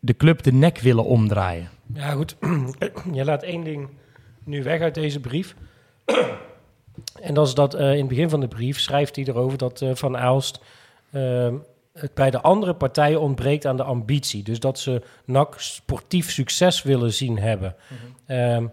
[0.00, 1.68] de club de nek willen omdraaien.
[1.94, 2.36] Ja, goed.
[3.12, 3.88] Je laat één ding
[4.44, 5.54] nu weg uit deze brief.
[7.20, 9.80] en dat is dat eh, in het begin van de brief schrijft hij erover dat
[9.82, 10.60] eh, Van Aalst
[11.12, 11.54] ehm,
[11.92, 14.42] het bij de andere partijen ontbreekt aan de ambitie.
[14.42, 17.74] Dus dat ze NAC sportief succes willen zien hebben.
[18.26, 18.66] Ehm,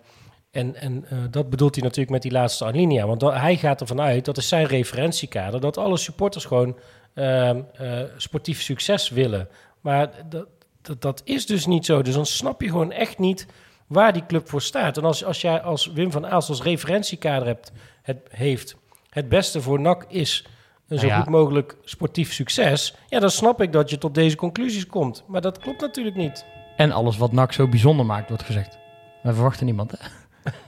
[0.52, 3.06] en en eh, dat bedoelt hij natuurlijk met die laatste alinea.
[3.08, 6.78] Want dat- hij gaat ervan uit, dat is zijn referentiekader, dat alle supporters gewoon
[7.14, 9.48] ehm, eh, sportief succes willen.
[9.82, 10.48] Maar dat,
[10.82, 12.02] dat, dat is dus niet zo.
[12.02, 13.48] Dus dan snap je gewoon echt niet
[13.88, 14.98] waar die club voor staat.
[14.98, 17.72] En als, als jij als Wim van Aalst als referentiekader hebt,
[18.02, 18.76] het, heeft,
[19.10, 20.46] het beste voor NAC is
[20.88, 21.24] een zo Nou ja.
[21.24, 22.96] goed mogelijk sportief succes.
[23.08, 25.24] Ja, dan snap ik dat je tot deze conclusies komt.
[25.28, 26.46] Maar dat klopt natuurlijk niet.
[26.76, 28.78] En alles wat NAC zo bijzonder maakt, wordt gezegd.
[29.24, 29.98] Wij verwachten niemand, hè?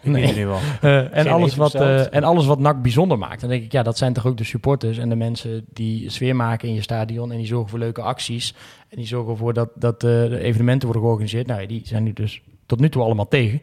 [0.01, 0.59] In ieder geval.
[0.81, 3.41] Eh, en, alles wat, eh, en alles wat NAC bijzonder maakt.
[3.41, 6.35] Dan denk ik, ja, dat zijn toch ook de supporters en de mensen die sfeer
[6.35, 7.31] maken in je stadion.
[7.31, 8.53] En die zorgen voor leuke acties.
[8.89, 11.47] En die zorgen ervoor dat, dat eh, de evenementen worden georganiseerd.
[11.47, 13.61] Nou, ja, die zijn nu dus tot nu toe allemaal tegen.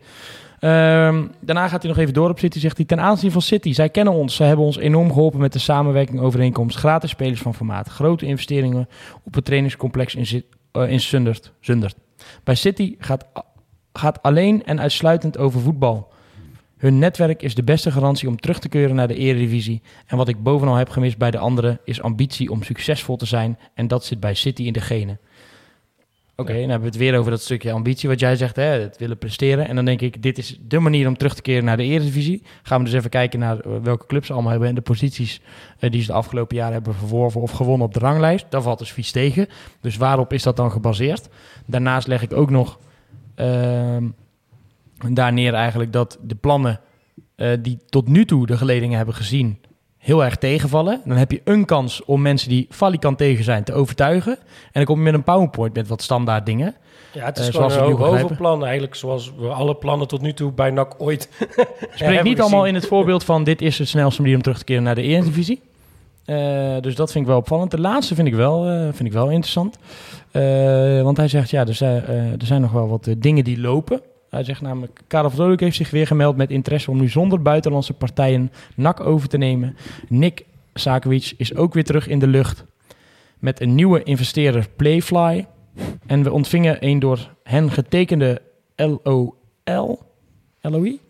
[0.60, 2.58] Ehm, daarna gaat hij nog even door op City.
[2.58, 3.72] Zegt hij ten aanzien van City.
[3.72, 4.34] Zij kennen ons.
[4.34, 6.76] Zij hebben ons enorm geholpen met de samenwerking overeenkomst.
[6.76, 7.88] Gratis spelers van formaat.
[7.88, 8.88] Grote investeringen
[9.22, 11.52] op het trainingscomplex in, eh, in Zundert.
[11.60, 11.96] Zundert.
[12.44, 13.24] Bij City gaat,
[13.92, 16.08] gaat alleen en uitsluitend over voetbal.
[16.76, 19.82] Hun netwerk is de beste garantie om terug te keren naar de Eredivisie.
[20.06, 23.58] En wat ik bovenal heb gemist bij de anderen is ambitie om succesvol te zijn.
[23.74, 25.20] En dat zit bij City in de genen.
[26.40, 28.98] Oké, dan hebben we het weer over dat stukje ambitie wat jij zegt, hè, het
[28.98, 29.68] willen presteren.
[29.68, 32.42] En dan denk ik, dit is de manier om terug te keren naar de Eredivisie.
[32.62, 35.40] Gaan we dus even kijken naar eh, welke clubs ze allemaal hebben en de posities
[35.78, 38.46] eh, die ze de afgelopen jaren hebben verworven of gewonnen op de ranglijst.
[38.48, 39.46] Daar valt dus vies tegen.
[39.80, 41.28] Dus waarop is dat dan gebaseerd?
[41.66, 42.78] Daarnaast leg ik ook nog
[43.34, 44.08] ehm,
[45.12, 46.80] daar neer eigenlijk dat de plannen
[47.36, 49.58] eh, die tot nu toe de geledingen hebben gezien
[50.00, 51.00] heel erg tegenvallen.
[51.04, 54.32] Dan heb je een kans om mensen die falikant tegen zijn te overtuigen.
[54.38, 56.74] En dan kom je met een PowerPoint met wat standaard dingen.
[57.12, 60.52] Ja, het is Eh, gewoon een overplan eigenlijk, zoals we alle plannen tot nu toe
[60.52, 61.28] bij NAC ooit
[61.94, 64.64] Spreek niet allemaal in het voorbeeld van dit is de snelste manier om terug te
[64.64, 65.60] keren naar de Eredivisie.
[66.24, 67.70] Eh dus dat vind ik wel opvallend.
[67.70, 69.78] De laatste vind ik wel, eh, vind ik wel interessant.
[71.02, 72.06] Want hij zegt, ja, er zijn,
[72.40, 74.00] er zijn nog wel wat dingen die lopen.
[74.30, 77.92] Hij zegt namelijk, Karel Vrolijk heeft zich weer gemeld met interesse om nu zonder buitenlandse
[77.92, 79.76] partijen NAC over te nemen.
[80.08, 82.64] Nick Sakovic is ook weer terug in de lucht
[83.38, 85.46] met een nieuwe investeerder Playfly.
[86.06, 88.42] En we ontvingen een door hen getekende
[88.76, 90.02] LOL.
[90.60, 91.00] LOI?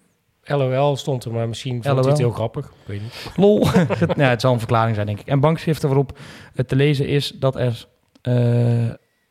[0.45, 2.73] LOL stond er, maar misschien vond het heel grappig.
[2.85, 3.31] Weet niet.
[3.37, 3.67] Lol.
[4.17, 5.27] ja, het zal een verklaring zijn, denk ik.
[5.27, 6.19] En bankschriften waarop
[6.55, 7.87] het te lezen is dat er,
[8.23, 8.91] eh,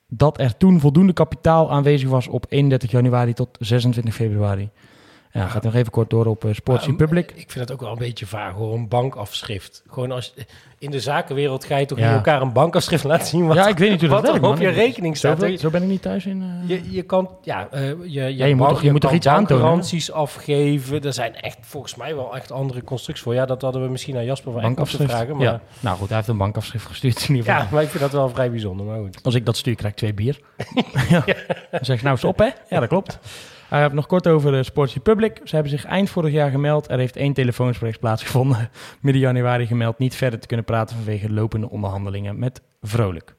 [0.10, 4.70] dat er toen voldoende kapitaal aanwezig was op 31 januari tot 26 februari.
[5.32, 7.32] Ja, gaat nog even kort door op uh, Sports Public.
[7.32, 9.84] Ik vind het ook wel een beetje vaag hoor, een bankafschrift.
[9.90, 10.34] Gewoon als
[10.80, 12.06] in de zakenwereld ga je toch Ja.
[12.08, 14.44] niet elkaar een bankafschrift laten zien wat, ja, ik weet niet hoe dat wat er
[14.44, 15.40] op je rekening staat.
[15.40, 16.42] Zo, zo ben ik niet thuis in.
[16.42, 16.70] eh.
[16.70, 19.28] Je, je kan, ja, eh, je, je, Ja, je moet toch- je moet toch iets
[19.28, 19.60] aantonen, hè?
[19.62, 21.02] bankgaranties afgeven.
[21.02, 23.34] Er zijn echt volgens mij wel echt andere constructies voor.
[23.34, 25.12] Ja, dat hadden we misschien aan Jasper van moeten bankafschrift.
[25.12, 25.36] vragen.
[25.36, 25.62] Maar, ja.
[25.80, 27.62] Nou goed, hij heeft een bankafschrift gestuurd in ieder geval.
[27.68, 28.86] ja, maar ik vind dat wel vrij bijzonder.
[28.86, 29.20] Maar goed.
[29.24, 30.40] Als ik dat stuur, krijg ik twee bier.
[31.10, 31.24] ja.
[31.72, 32.50] Dan zeg ik, nou stop hè?
[32.70, 33.20] Ja, dat klopt.
[33.70, 35.42] Hij heeft nog kort over de Sports Republic.
[35.44, 36.90] Ze hebben zich eind vorig jaar gemeld.
[36.90, 38.70] Er heeft één telefoonspreek plaatsgevonden.
[39.02, 43.38] Midden januari gemeld niet verder te kunnen praten vanwege lopende onderhandelingen met Vrolijk.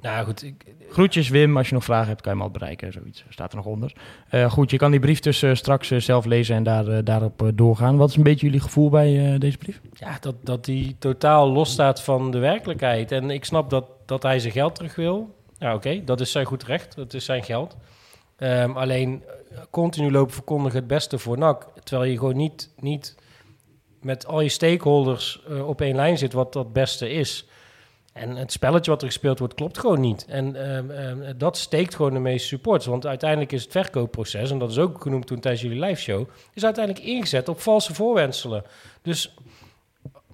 [0.00, 2.92] Nou goed, ik, Groetjes Wim, als je nog vragen hebt kan je hem altijd bereiken.
[2.92, 3.92] Zoiets staat er nog onder.
[4.28, 7.96] Eh, goed, je kan die brief dus straks eh, zelf lezen en daar, daarop doorgaan.
[7.96, 9.80] Wat is een beetje jullie gevoel bij deze brief?
[9.92, 13.12] ja, dat, dat die totaal losstaat van de werkelijkheid.
[13.12, 15.34] En ik snap dat, dat hij zijn geld terug wil.
[15.58, 16.96] Ja, oké, dat is zijn goed recht.
[16.96, 17.76] Dat is zijn geld.
[18.36, 21.66] Ehm, alleen eh, continu lopen verkondigen het beste voor NAC.
[21.84, 23.14] Terwijl je gewoon niet, niet
[24.00, 27.46] met al je stakeholders eh, op één lijn zit wat dat beste is.
[28.12, 30.24] En het spelletje wat er gespeeld wordt, klopt gewoon niet.
[30.28, 32.86] En ehm, ehm, dat steekt gewoon de meeste supporters.
[32.86, 36.28] Want uiteindelijk is het verkoopproces, en dat is ook genoemd toen tijdens jullie live show,
[36.52, 38.64] is uiteindelijk ingezet op valse voorwenselen.
[39.02, 39.34] Dus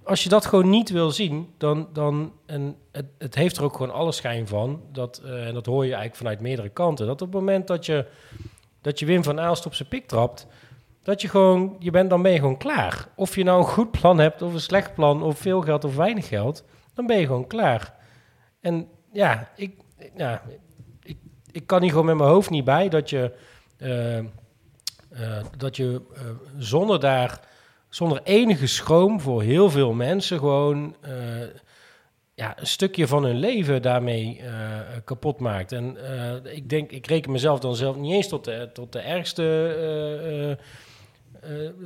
[0.04, 3.76] als je dat gewoon niet wil zien, dan, dan en het, het heeft er ook
[3.76, 7.22] gewoon alle schijn van, dat, eh, en dat hoor je eigenlijk vanuit meerdere kanten, dat
[7.22, 8.06] op het moment dat je,
[8.80, 10.46] dat je Wim van Aalst op zijn pik trapt,
[11.02, 13.08] dat je gewoon, je bent, dan ben je gewoon klaar.
[13.14, 15.96] Of je nou een goed plan hebt, of een slecht plan, of veel geld of
[15.96, 17.94] weinig geld, dan ben je gewoon klaar.
[18.60, 19.76] En ja, ik,
[20.16, 20.42] ja,
[21.02, 21.16] ik,
[21.50, 23.32] ik kan hier gewoon met mijn hoofd niet bij dat je,
[23.76, 24.24] eh, eh,
[25.56, 26.02] dat je
[26.58, 27.40] zonder daar,
[27.94, 31.12] zonder enige schroom voor heel veel mensen gewoon eh,
[32.34, 34.52] ja, een stukje van hun leven daarmee eh,
[35.04, 35.72] kapot maakt.
[35.72, 38.98] En eh, ik denk, ik reken mezelf dan zelf niet eens tot de, tot de
[38.98, 39.42] ergste.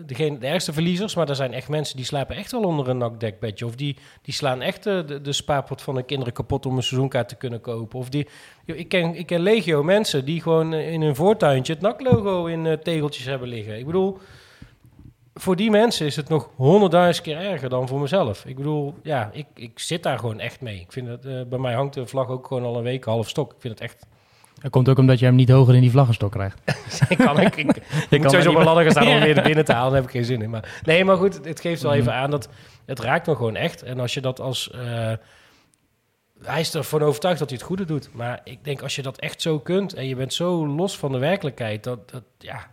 [0.07, 2.98] degene, de ergste verliezers, maar er zijn echt mensen die slapen echt wel onder een
[2.98, 3.66] nakdekbedje.
[3.66, 7.28] Of die, die slaan echt de, de spaarpot van hun kinderen kapot om een seizoenkaart
[7.28, 7.98] te kunnen kopen.
[7.98, 8.28] Of die,
[8.64, 13.24] ik, ken, ik ken legio mensen die gewoon in hun voortuintje het naklogo in tegeltjes
[13.24, 13.78] hebben liggen.
[13.78, 14.18] Ik bedoel,
[15.39, 18.45] voor die mensen is het nog honderdduizend keer erger dan voor mezelf.
[18.45, 20.80] Ik bedoel, ja, ik, ik zit daar gewoon echt mee.
[20.80, 23.28] Ik vind het, eh, bij mij hangt de vlag ook gewoon al een week half
[23.28, 23.53] stok.
[23.53, 24.07] Ik vind het echt
[24.61, 26.61] Dat komt ook omdat je hem niet hoger in die vlaggenstok krijgt.
[27.09, 27.76] ik kan, ik, ik,
[28.11, 29.91] ik moet sowieso op een ladder gaan staan om weer naar binnen te halen.
[29.93, 30.51] Daar heb ik geen zin in.
[30.51, 32.49] Maar, nee, maar goed, het geeft wel even aan dat
[32.87, 33.82] het raakt me gewoon echt.
[33.82, 34.70] En als je dat als...
[34.70, 35.12] eh,
[36.43, 38.09] hij is ervan overtuigd dat hij het goede doet.
[38.12, 39.95] Maar ik denk, als je dat echt zo kunt...
[39.95, 41.84] en je bent zo los van de werkelijkheid...
[41.84, 42.66] dat, dat ja,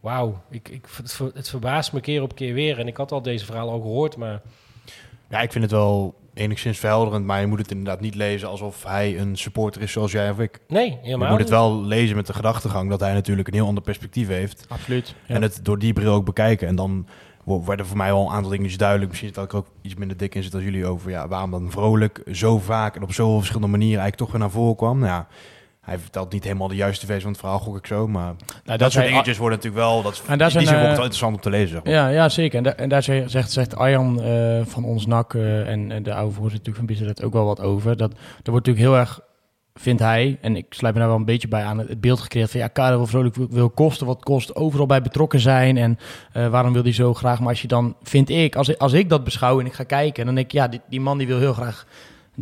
[0.00, 0.42] wauw.
[0.50, 2.78] Ik, ik, het, het verbaast me keer op keer weer.
[2.78, 4.40] En ik had al deze verhaal al gehoord, maar...
[5.28, 8.84] Ja, ik vind het wel enigszins verhelderend, maar je moet het inderdaad niet lezen alsof
[8.84, 10.60] hij een supporter is zoals jij of ik.
[10.68, 13.66] Nee, Je helemaal moet het wel lezen met de gedachtegang dat hij natuurlijk een heel
[13.66, 14.64] ander perspectief heeft.
[14.68, 15.14] Absoluut.
[15.26, 16.68] En het door die bril ook bekijken.
[16.68, 17.06] En dan
[17.44, 19.10] worden voor mij wel een aantal dingetjes duidelijk.
[19.10, 21.50] Misschien dat ik er ook iets minder dik in zit als jullie over ja, waarom
[21.50, 24.98] dan vrolijk zo vaak en op zoveel verschillende manieren eigenlijk toch weer naar voren kwam.
[24.98, 25.26] Nou Ja,
[25.90, 28.08] hij vertelt niet helemaal de juiste versie van het verhaal, gok ik zo.
[28.08, 28.34] Maar Nou,
[28.64, 30.02] dat dat soort dingetjes worden natuurlijk wel.
[30.02, 31.68] Dat, En daar in die zijn, eh, wel interessant om te lezen.
[31.68, 31.92] Zeg maar.
[31.92, 32.56] Ja, ja, zeker.
[32.58, 36.14] En, da- en daar zegt, zegt, Arjan eh, van ons NAC eh, en, en de
[36.14, 37.96] oude voorzitter van Bizet ook wel wat over.
[37.96, 39.20] Dat, er wordt natuurlijk heel erg,
[39.74, 42.50] vindt hij, en ik sluit me daar wel een beetje bij aan, het, beeld gecreëerd
[42.50, 45.76] van ja, Karel Vrolijk wil, wil kosten wat kost, overal bij betrokken zijn.
[45.76, 45.98] En
[46.50, 47.38] waarom wil hij zo graag?
[47.40, 49.84] Maar als je dan, vind ik, als, ik- als ik dat beschouw en ik ga
[49.84, 51.86] kijken, dan denk ik, ja, die, die man die wil heel graag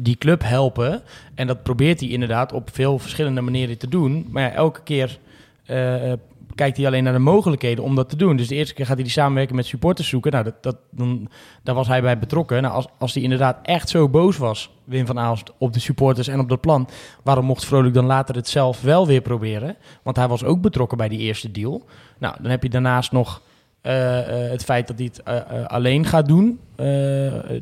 [0.02, 1.02] die club helpen.
[1.34, 4.26] En dat probeert hij inderdaad op veel verschillende manieren te doen.
[4.30, 5.18] Maar ja, elke keer
[5.66, 6.18] eh, eh,
[6.54, 8.36] kijkt hij alleen naar de mogelijkheden om dat te doen.
[8.36, 10.32] Dus de eerste keer gaat hij die samenwerking met supporters zoeken.
[10.32, 11.28] Nou, dat, dat, dan,
[11.62, 12.62] daar was hij bij betrokken.
[12.62, 16.28] Nou, als, als hij inderdaad echt zo boos was, Wim van Aalst, op de supporters
[16.28, 16.88] en op dat plan...
[17.22, 19.76] waarom mocht Vrolijk dan later het zelf wel weer proberen?
[20.02, 21.84] Want hij was ook betrokken bij die eerste deal.
[22.18, 23.42] Nou, dan heb je daarnaast nog...
[23.88, 26.60] eh, eh, het feit dat hij het eh, alleen gaat doen,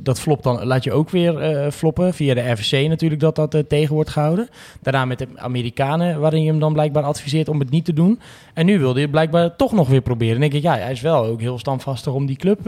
[0.00, 2.14] dat flopt dan, laat je ook weer floppen.
[2.14, 4.48] Via de RVC natuurlijk dat dat tegen wordt gehouden.
[4.82, 8.20] Daarna met de Amerikanen, waarin je hem dan blijkbaar adviseert om het niet te doen.
[8.54, 10.32] En nu wilde het blijkbaar toch nog weer proberen.
[10.32, 12.62] Dan denk ik, ja, hij is wel ook heel standvastig om die club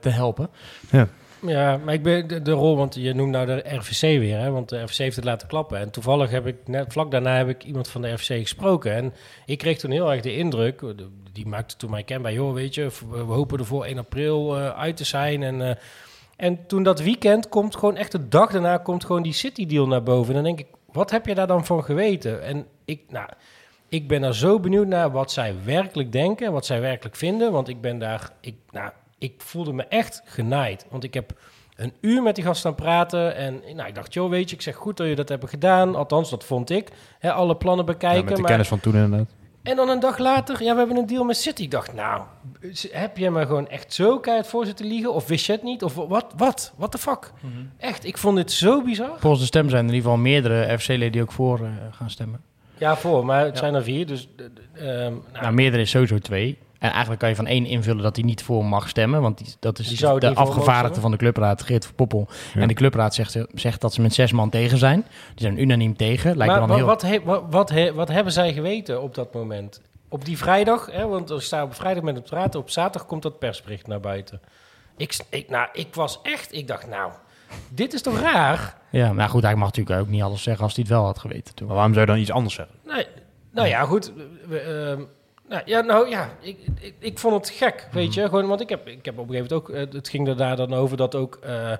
[0.00, 0.48] te helpen.
[0.90, 1.08] Ja,
[1.44, 4.82] maar ik ben de, rol, want je noemt nou de RVC weer, hè, want de
[4.82, 5.78] RVC heeft het laten klappen.
[5.78, 8.92] En toevallig heb ik net vlak daarna heb ik iemand van de RVC gesproken.
[8.92, 9.14] En
[9.46, 10.82] ik kreeg toen heel erg de indruk,
[11.32, 14.68] die maakte toen mij kenbaar, joh, weet je, we hopen er voor 1 april eh,
[14.68, 15.42] uit te zijn.
[15.42, 15.76] En, eh,
[16.36, 19.86] en toen dat weekend komt gewoon echt de dag daarna komt gewoon die City deal
[19.86, 20.28] naar boven.
[20.28, 22.42] En dan denk ik, wat heb je daar dan van geweten?
[22.42, 23.28] En ik, nou,
[23.88, 27.52] ik ben er zo benieuwd naar wat zij werkelijk denken, wat zij werkelijk vinden.
[27.52, 28.90] Want ik ben daar, ik, nou,
[29.24, 30.86] ik voelde me echt genaaid.
[30.90, 31.32] Want ik heb
[31.76, 33.36] een uur met die gast staan praten.
[33.36, 35.94] En nou, ik dacht, joh, weet je, ik zeg goed dat je dat hebt gedaan.
[35.96, 36.88] Althans, dat vond ik.
[37.18, 38.24] Hè, alle plannen Ja, bekijken.
[38.24, 39.26] met de maar kennis van toen inderdaad.
[39.62, 41.62] En dan een dag later, ja, we hebben een deal met City.
[41.62, 42.22] Ik dacht, nou,
[42.90, 45.12] heb je me gewoon echt zo keihard voor zitten liegen?
[45.14, 45.82] Of wist je het niet?
[45.82, 46.32] Of wat?
[46.36, 46.72] Wat?
[46.76, 47.32] What the fuck?
[47.78, 49.16] Echt, ik vond dit zo bizar.
[49.18, 52.10] Volgens de stem zijn er in ieder geval meerdere FC-leden die ook voor eh, gaan
[52.10, 52.40] stemmen.
[52.78, 54.28] Ja, voor, maar het zijn er vier, dus...
[54.78, 56.58] nou, Nou, meerdere is sowieso twee.
[56.84, 59.20] En eigenlijk kan je van één invullen dat hij niet voor mag stemmen.
[59.20, 62.28] Want die, dat is Die zou het de afgevaardigde van de clubraad, Geert Verpoppel.
[62.54, 62.60] Ja.
[62.60, 65.00] En de clubraad zegt, zegt dat ze met zes man tegen zijn.
[65.34, 66.36] Die zijn unaniem tegen.
[66.36, 66.86] Lijkt maar dan heel...
[66.86, 69.80] wat, he- wa- wat, he- wat hebben zij geweten op dat moment?
[70.08, 73.22] Op die vrijdag, hè, want er staat op vrijdag met het praten, op zaterdag komt
[73.22, 74.40] dat persbericht naar buiten.
[74.96, 77.12] Ik, ik, nou, ik was echt, ik dacht, nou,
[77.68, 78.76] dit is toch raar?
[78.90, 81.18] Ja, maar goed, hij mag natuurlijk ook niet alles zeggen als hij het wel had
[81.18, 81.54] geweten.
[81.54, 81.66] Toen.
[81.66, 82.74] Maar waarom zou je dan iets anders zeggen?
[82.86, 83.06] Nee,
[83.52, 84.12] nou ja, goed.
[84.48, 85.02] we- ehm,
[85.54, 88.22] nou, ja, nou ja, ik, ik, ik vond het gek, weet je.
[88.24, 89.90] Gewoon, want ik heb, ik heb op een gegeven moment ook...
[89.92, 91.38] eh, het ging er daar dan over dat ook...
[91.42, 91.78] eh, eh,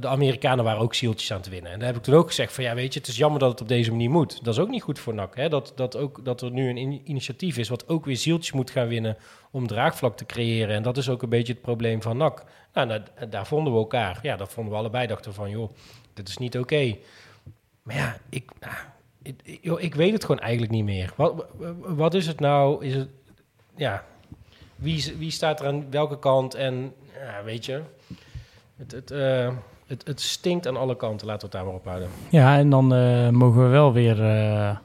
[0.00, 1.72] de Amerikanen waren ook zieltjes aan het winnen.
[1.72, 2.64] En daar heb ik toen ook gezegd van...
[2.64, 4.44] Ja, weet je, het is jammer dat het op deze manier moet.
[4.44, 5.36] Dat is ook niet goed voor NAC.
[5.36, 5.48] Hè?
[5.48, 7.68] Dat, dat, ook, dat er nu een in- initiatief is...
[7.68, 9.16] wat ook weer zieltjes moet gaan winnen...
[9.50, 10.74] om draagvlak te creëren.
[10.74, 12.44] En dat is ook een beetje het probleem van NAC.
[12.72, 14.18] Nou, nou, daar vonden we elkaar.
[14.22, 15.06] Ja, dat vonden we allebei.
[15.06, 15.70] Dachten van, joh,
[16.14, 16.96] dit is niet oké.
[17.82, 18.74] Maar ja, ik, nou,
[19.22, 21.12] ik, ik- weet het gewoon eigenlijk niet meer.
[21.16, 21.44] Wat,
[21.78, 22.84] wat is het nou?
[22.84, 23.08] Is het,
[23.76, 24.04] ja,
[24.76, 26.54] wie, wie staat er aan welke kant?
[26.54, 27.80] En ja, weet je,
[28.76, 29.50] het, het, eh,
[29.86, 31.26] het, stinkt aan alle kanten.
[31.26, 32.08] Laten we het daar maar op houden.
[32.30, 34.76] Ja, en dan eh, mogen we wel weer eh,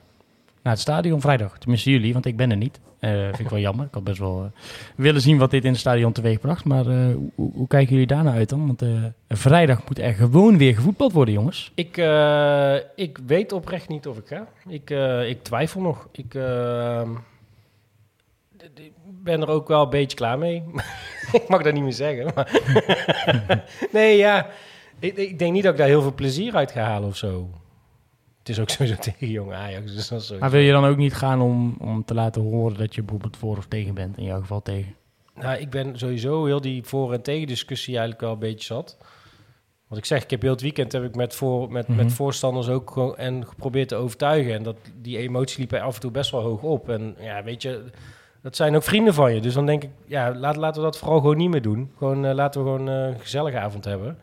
[0.68, 1.58] naar het stadion vrijdag.
[1.58, 2.80] Tenminste jullie, want ik ben er niet.
[3.00, 3.86] Eh vind ik wel jammer.
[3.86, 4.62] Ik had best wel eh,
[4.96, 6.66] willen zien wat dit in het stadion teweeg bracht.
[6.66, 8.68] Maar eh, hoe, kijken jullie daarna uit dan?
[8.68, 8.84] Want
[9.30, 11.72] vrijdag moet er gewoon weer gevoetbald worden, jongens.
[11.76, 11.98] Ik,
[12.96, 14.48] ik weet oprecht niet of ik ga.
[14.68, 14.90] Ik,
[15.30, 16.08] ik twijfel nog.
[16.12, 17.10] Ik ehm,
[18.58, 18.92] d-
[19.24, 20.64] ben er ook wel een beetje klaar mee.
[21.32, 22.34] ik mag dat niet meer zeggen.
[23.92, 24.48] Nee, ja.
[25.00, 27.50] Ik, ik denk niet dat ik daar heel veel plezier uit ga halen of zo.
[28.48, 29.96] Het is ook sowieso tegen jonge Ajax.
[29.96, 30.32] Dus dat is.
[30.40, 33.38] Maar wil je dan ook niet gaan om, om te laten horen dat je bijvoorbeeld
[33.38, 34.18] voor of tegen bent?
[34.18, 34.96] In jouw geval tegen.
[35.36, 38.98] Nou, ik ben sowieso heel die voor- en tegen discussie eigenlijk wel een beetje zat.
[39.88, 41.98] Want ik zeg, ik heb heel het weekend heb ik met, voor, met, Mhm.
[41.98, 44.54] met voorstanders ook gewoon en geprobeerd te overtuigen.
[44.54, 46.90] En dat, die emotie liep af en toe best wel hoog op.
[46.90, 47.84] En ja, weet je,
[48.42, 49.42] dat zijn ook vrienden van je.
[49.42, 51.92] Dus dan denk ik, ja, laat, laten we dat vooral gewoon niet meer doen.
[51.98, 54.18] Gewoon, eh, laten we gewoon eh, een gezellige avond hebben.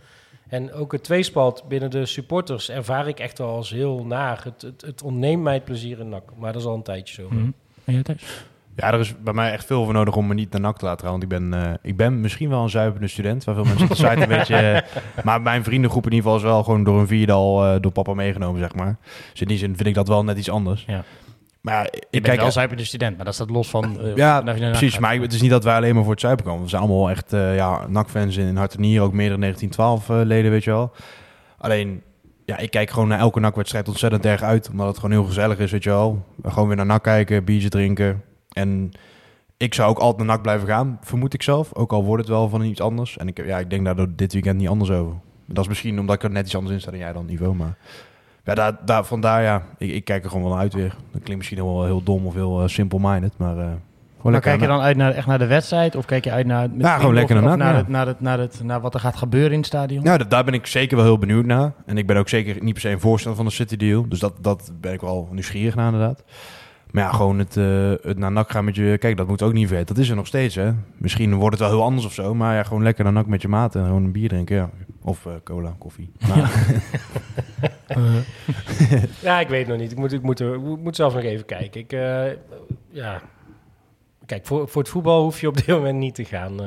[0.55, 4.41] En ook het tweespalt binnen de supporters ervaar ik echt wel als heel naar.
[4.45, 6.23] Het, het, het ontneemt mij het plezier in NAC.
[6.39, 7.29] Maar dat is al een tijdje zo.
[7.31, 7.51] Mhm.
[7.85, 8.45] En jij thuis?
[8.77, 10.85] Ja, er is bij mij echt veel voor nodig om me niet naar NAC te
[10.85, 11.11] laten gaan.
[11.11, 13.89] Want ik ben, eh, ik ben misschien wel een zuipende student, waar veel mensen op
[13.89, 14.57] de site een beetje...
[14.57, 17.93] eh, maar mijn vriendengroep in ieder geval is wel gewoon door een vierdal eh, door
[17.93, 18.97] papa meegenomen, zeg maar.
[19.31, 20.85] Dus in die zin vind ik dat wel net iets anders.
[20.87, 21.05] Ja.
[21.65, 24.01] Maar ik bent kijk wel zuipende student, maar dat staat los van...
[24.01, 24.41] eh, Ja,
[24.71, 24.99] precies.
[24.99, 26.63] Maar het is niet dat wij alleen maar voor het zuipen komen.
[26.63, 29.05] We zijn allemaal echt eh, ja, NAC-fans in, in hart en nieren.
[29.07, 30.93] Ook meer dan 1912-leden, weet je wel.
[31.59, 32.03] Alleen,
[32.45, 34.69] ja, ik kijk gewoon naar elke NAC-wedstrijd ontzettend erg uit.
[34.71, 36.25] Omdat het gewoon heel gezellig is, weet je wel.
[36.43, 38.23] Gewoon weer naar NAC kijken, biertje drinken.
[38.53, 38.91] En
[39.57, 41.75] ik zou ook altijd naar NAC blijven gaan, vermoed ik zelf.
[41.75, 43.17] Ook al wordt het wel van iets anders.
[43.17, 45.15] En ik, ja, ik denk daar dit weekend niet anders over.
[45.47, 47.55] Dat is misschien omdat ik er net iets anders in sta dan jij dan, niveau.
[47.55, 47.77] Maar
[48.45, 50.89] ja, daar, daar, vandaar ja, ik, ik kijk er gewoon wel uit weer.
[50.89, 53.59] Dat klinkt misschien wel heel dom of heel eh, simple-minded, maar...
[53.59, 53.67] eh,
[54.23, 55.97] Maar kijk je dan uit naar, echt naar de wedstrijd?
[55.97, 57.51] Of kijk je uit naar, Ja, gewoon lekker naar ja.
[57.51, 60.03] het, naar, het, naar, het, naar wat er gaat gebeuren in het stadion?
[60.05, 61.73] Nou, dat- daar ben ik zeker wel heel benieuwd naar.
[61.87, 64.09] En ik ben ook zeker niet per se een voorstander van de City Deal.
[64.09, 66.23] Dus dat, dat ben ik wel nieuwsgierig naar inderdaad.
[66.95, 68.97] Maar ja, gewoon het, eh, het naar NAC gaan met je...
[68.99, 69.95] Kijk, dat moet ook niet vergeten.
[69.95, 70.73] Dat is er nog steeds, hè.
[70.97, 72.35] Misschien wordt het wel heel anders of zo.
[72.35, 74.71] Maar ja, gewoon lekker naar NAC met je maat en gewoon een bier drinken, ja.
[75.03, 76.13] Of eh, cola, koffie.
[76.29, 76.53] Maar,
[79.23, 79.91] Ja, ik weet nog niet.
[79.93, 81.81] Ik moet, ik moet, ik moet zelf nog even kijken.
[81.81, 82.25] Ik, eh,
[82.91, 83.21] ja.
[84.27, 86.51] Kijk, voor, voor het voetbal hoef je op dit moment niet te gaan.
[86.53, 86.67] eh.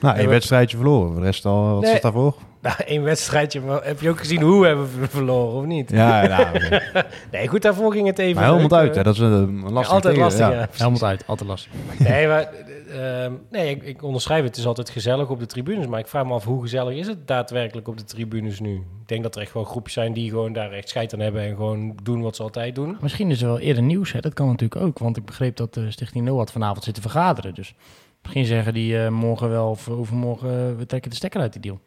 [0.00, 1.14] nou, één we- wedstrijdje verloren.
[1.14, 1.92] De rest al, wat Nee.
[1.92, 2.34] zat daarvoor?
[2.66, 3.60] Nou, één wedstrijdje.
[3.60, 5.90] Maar heb je ook gezien hoe we hebben ver- verloren, of niet?
[5.90, 6.82] Ja, ja oké.
[7.30, 8.42] Nee, goed, daarvoor ging het even...
[8.42, 9.02] Maar helemaal uit, eh, hè.
[9.02, 10.52] Dat is een lastig altijd tegen, lastig, ja.
[10.52, 10.66] ja.
[10.66, 10.84] precies.
[10.86, 11.72] Helemaal uit, altijd lastig.
[11.98, 12.48] Nee, maar,
[12.88, 14.48] eh, ehm, nee ik, ik onderschrijf het.
[14.50, 15.86] Het is altijd gezellig op de tribunes.
[15.86, 18.74] Maar ik vraag me af, hoe gezellig is het daadwerkelijk op de tribunes nu?
[18.74, 21.42] Ik denk dat er echt gewoon groepjes zijn die gewoon daar echt scheid aan hebben...
[21.42, 22.96] en gewoon doen wat ze altijd doen.
[23.00, 24.20] Misschien is er wel eerder nieuws, hè?
[24.20, 24.98] dat kan natuurlijk ook.
[24.98, 27.54] Want ik begreep dat de Stichting NOAD vanavond zit te vergaderen.
[27.54, 27.74] Dus
[28.22, 30.48] misschien zeggen die eh, morgen wel of overmorgen...
[30.50, 31.80] eh, we trekken de stekker uit die deal.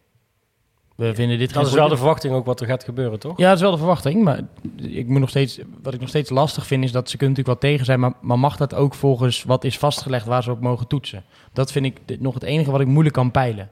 [1.00, 3.38] We vinden dit Dat is wel de verwachting ook wat er gaat gebeuren, toch?
[3.38, 4.24] Ja, dat is wel de verwachting.
[4.24, 4.40] Maar
[4.76, 7.62] ik moet nog steeds, wat ik nog steeds lastig vind, is dat ze kunnen natuurlijk
[7.62, 8.00] wel tegen zijn.
[8.00, 11.24] Maar, maar mag dat ook volgens wat is vastgelegd waar ze op mogen toetsen?
[11.54, 13.70] Dat vind ik dit- nog het enige wat ik moeilijk kan peilen.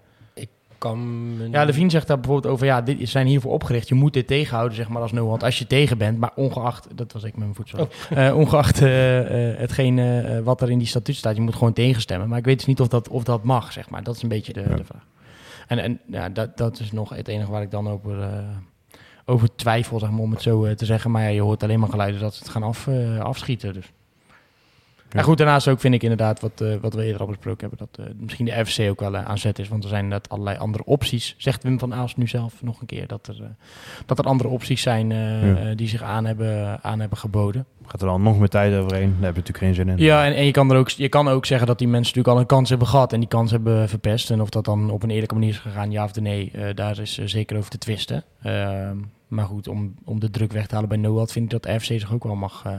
[0.77, 3.87] Kan me Ja, Levine zegt daar bijvoorbeeld over, ja, dit is- zijn hiervoor opgericht.
[3.87, 6.17] Je moet dit tegenhouden, zeg maar, als no want als je tegen bent.
[6.19, 7.87] Maar ongeacht, dat was ik met mijn voedsel.
[8.09, 11.73] Eh, ongeacht eh, eh, hetgeen eh, wat er in die statuut staat, je moet gewoon
[11.73, 12.29] tegenstemmen.
[12.29, 14.03] Maar ik weet dus niet of dat, of dat mag, zeg maar.
[14.03, 14.75] Dat is een beetje de, Ja.
[14.75, 15.05] de vraag.
[15.67, 18.29] En, en ja, dat, dat is nog het enige waar ik dan over, eh,
[19.29, 21.11] over twijfel, zeg maar, om het zo eh, te zeggen.
[21.11, 23.73] Maar ja, je hoort alleen maar geluiden dat ze het gaan af, eh, afschieten.
[23.73, 23.91] Dus.
[25.09, 28.07] En goed, daarnaast ook vind ik inderdaad, wat, wat we eerder al besproken hebben, dat
[28.17, 29.67] misschien de FC ook wel eh, aan zet is.
[29.67, 31.35] Want er zijn inderdaad allerlei andere opties.
[31.37, 33.55] Zegt Wim van Aalst nu zelf nog een keer, dat er,
[34.05, 35.73] dat er andere opties zijn Ja.
[35.75, 37.65] die zich aan hebben, aan hebben geboden.
[37.87, 39.15] Gaat er dan nog meer tijd overheen?
[39.19, 39.97] Daar heb je natuurlijk geen zin in.
[39.97, 42.35] Ja, en, en je, kan er ook, je kan ook zeggen dat die mensen natuurlijk
[42.35, 44.31] al een kans hebben gehad en die kans hebben verpest.
[44.31, 46.99] En of dat dan op een eerlijke manier is gegaan, ja of nee, eh, daar
[46.99, 48.23] is eh, zeker over te twisten.
[48.41, 51.63] Ehm, maar goed, om, om de druk weg te halen bij Noad vind ik dat
[51.63, 52.73] de FC zich ook wel mag, eh,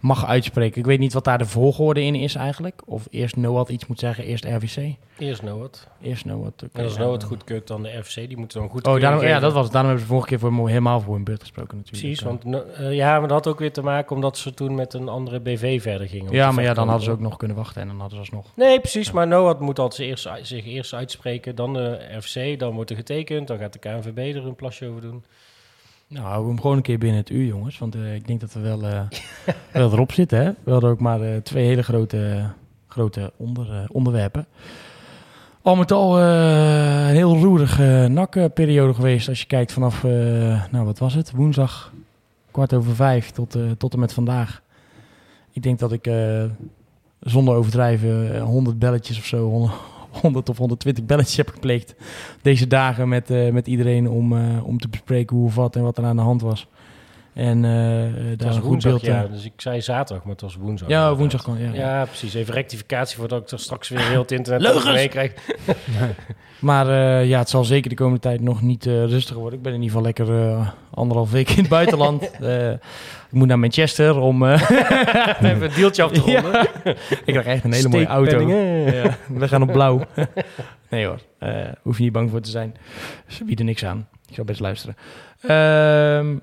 [0.00, 0.78] mag uitspreken.
[0.78, 2.82] Ik weet niet wat daar de volgorde in is eigenlijk.
[2.84, 4.94] Of eerst Noad iets moet zeggen, eerst RVC.
[5.18, 5.88] Eerst Noord.
[6.02, 6.62] Eerst Noad.
[6.64, 6.78] oké.
[6.78, 8.14] En als Noord goedkeurt, dan de FC.
[8.14, 9.72] Die moeten dan goed Oh, daarom, ja, dat was het.
[9.72, 12.04] Daarom hebben ze vorige keer voor, hem helemaal voor hun beurt gesproken natuurlijk.
[12.04, 15.08] Precies, want ja, maar dat had ook weer te maken omdat ze toen met een
[15.08, 16.32] andere BV verder gingen.
[16.32, 18.46] Ja, maar ja, dan hadden ze ook nog kunnen wachten en dan hadden ze alsnog...
[18.54, 19.10] Nee, precies.
[19.10, 23.46] Maar Noord moet altijd eerst, zich eerst uitspreken, dan de FC, dan wordt er getekend,
[23.46, 25.24] dan gaat de KNVB er een plasje over doen.
[26.08, 27.78] Nou, houden we hem gewoon een keer binnen het uur, jongens.
[27.78, 29.00] Want eh, ik denk dat we wel, eh,
[29.72, 30.38] wel erop zitten.
[30.38, 30.50] Hè?
[30.64, 32.50] We hadden ook maar eh, twee hele grote,
[32.86, 34.46] grote onder, onderwerpen.
[35.62, 39.28] Al met al een heel roerige nakperiode geweest.
[39.28, 40.02] Als je kijkt vanaf,
[40.70, 41.30] nou wat was het?
[41.30, 41.92] Woensdag
[42.58, 44.62] kwart over vijf tot, eh, tot en met vandaag.
[45.52, 46.44] Ik denk dat ik eh,
[47.20, 49.72] zonder overdrijven eh, 100 belletjes of zo, 100,
[50.10, 51.94] 100 of 120 belletjes heb gepleegd
[52.42, 55.82] deze dagen met, eh, met iedereen om, eh, om te bespreken hoe of wat en
[55.82, 56.66] wat er aan de hand was.
[57.38, 59.22] En Het daar was een goed beeld ja.
[59.24, 60.88] eh, Dus ik zei zaterdag, maar het was woensdag.
[60.88, 61.58] Ja, woensdag kan.
[61.58, 62.34] Ja, Ja, precies.
[62.34, 65.32] Even rectificatie voordat ik er straks weer heel het internet over meekrijg.
[66.58, 66.86] Maar
[67.24, 69.58] ja, het zal zeker de komende tijd nog niet eh, rustiger worden.
[69.58, 70.56] Ik ben in ieder geval lekker
[70.90, 72.22] anderhalf week in het buitenland.
[73.30, 76.68] Ik moet naar Manchester om Even een deeltje af te ronden.
[77.24, 78.40] ik krijg echt een hele mooie auto.
[78.40, 80.00] Ja, we gaan op blauw.
[80.88, 81.18] nee hoor,
[81.82, 82.76] hoef je niet bang voor te zijn.
[83.26, 84.08] Ze bieden niks aan.
[84.28, 84.96] Ik zal best luisteren.
[85.40, 86.36] Ehm,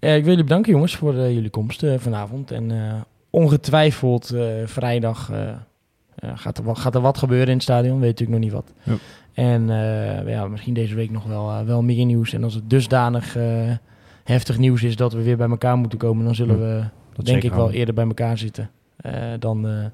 [0.00, 2.50] eh, ik wil jullie bedanken jongens voor eh, jullie komst eh, vanavond.
[2.50, 2.94] En eh,
[3.30, 5.48] ongetwijfeld eh, vrijdag eh,
[6.14, 8.00] eh, gaat, er wat, gaat er wat gebeuren in het stadion.
[8.00, 8.72] Weet natuurlijk nog niet wat.
[8.82, 8.94] Ja.
[9.32, 12.32] En eh, ja, misschien deze week nog wel, wel meer nieuws.
[12.32, 13.44] En als het dusdanig eh,
[14.24, 16.24] heftig nieuws is dat we weer bij elkaar moeten komen...
[16.24, 19.84] dan zullen Ja, we Dat denk ik wel eerder bij elkaar zitten eh, dan, eh,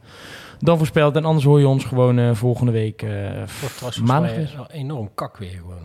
[0.58, 1.16] dan voorspeld.
[1.16, 3.10] En anders hoor je ons gewoon eh, volgende week eh,
[4.02, 4.52] maandag mij weer.
[4.56, 5.78] wel enorm kak weer gewoon.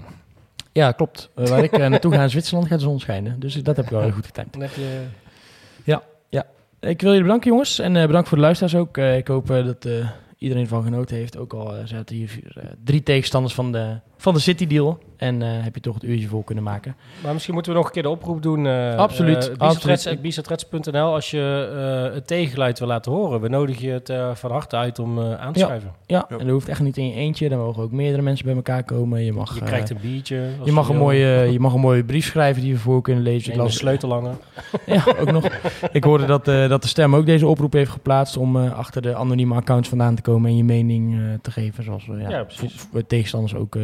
[0.71, 1.29] Ja, klopt.
[1.35, 3.39] Eh, waar ik eh, naartoe ga in Zwitserland gaat de zon schijnen.
[3.39, 4.53] Dus dat heb ik wel goed getimed.
[4.53, 4.99] Dan heb je...
[6.79, 7.79] Ik wil jullie bedanken jongens.
[7.79, 8.97] En eh, bedankt voor de luisteraars ook.
[8.97, 9.87] Ik hoop dat
[10.37, 11.37] iedereen van genoten heeft.
[11.37, 14.99] Ook al zaten hier vier, drie tegenstanders van de, van de City deal.
[15.17, 16.95] En eh, heb je toch het uurtje vol kunnen maken.
[17.23, 18.65] Maar misschien moeten we nog een keer de oproep doen.
[18.67, 20.21] eh Absoluut, eh, absoluut.
[20.21, 21.69] bicetrets.nl als je
[22.07, 23.41] eh, het tegengeluid wil laten horen.
[23.41, 25.65] We nodigen je het eh, van harte uit om eh, aan te Ja.
[25.65, 25.91] schrijven.
[26.05, 27.49] Ja, en dat hoeft echt niet in je eentje.
[27.49, 29.23] Dan mogen ook meerdere mensen bij elkaar komen.
[29.23, 30.49] Je mag, Je krijgt een biertje.
[30.63, 31.03] je mag, een wil.
[31.03, 33.39] mooie, je mag een mooie brief schrijven die we voor kunnen lezen.
[33.41, 34.33] Ik Neem een las, sleutelhanger.
[34.85, 35.45] Ja, ook nog.
[35.91, 39.01] Ik hoorde dat, eh, dat de stem ook deze oproep heeft geplaatst om eh, achter
[39.01, 42.29] de anonieme accounts vandaan te komen en je mening eh, te geven, zoals we ja,
[42.29, 42.73] Ja, precies.
[42.75, 43.83] voor- voor tegenstanders ook eh,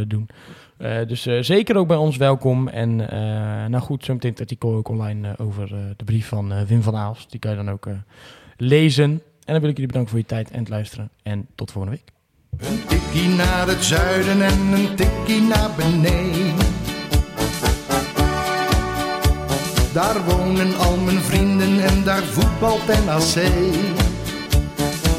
[0.77, 2.67] Eh, dus eh, zeker ook bij ons welkom.
[2.67, 3.19] En eh,
[3.65, 5.67] nou goed, zometeen het artikel ook online over
[5.97, 7.31] de brief van Wim van Aalst.
[7.31, 7.87] Die kan je dan ook
[8.57, 9.11] lezen.
[9.45, 11.09] En dan wil ik jullie bedanken voor je tijd en het luisteren.
[11.23, 12.15] En tot volgende week.
[12.69, 16.55] Een tikkie naar het zuiden en een tikkie naar beneden.
[19.93, 23.51] Daar wonen al mijn vrienden en daar voetbalt NAC.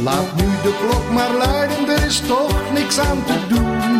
[0.03, 3.97] Laat nu de klok maar luiden, er is toch niks aan te doen.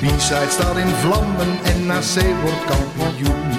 [0.00, 3.49] De B-side staat in vlammen en NAC wordt kampioen.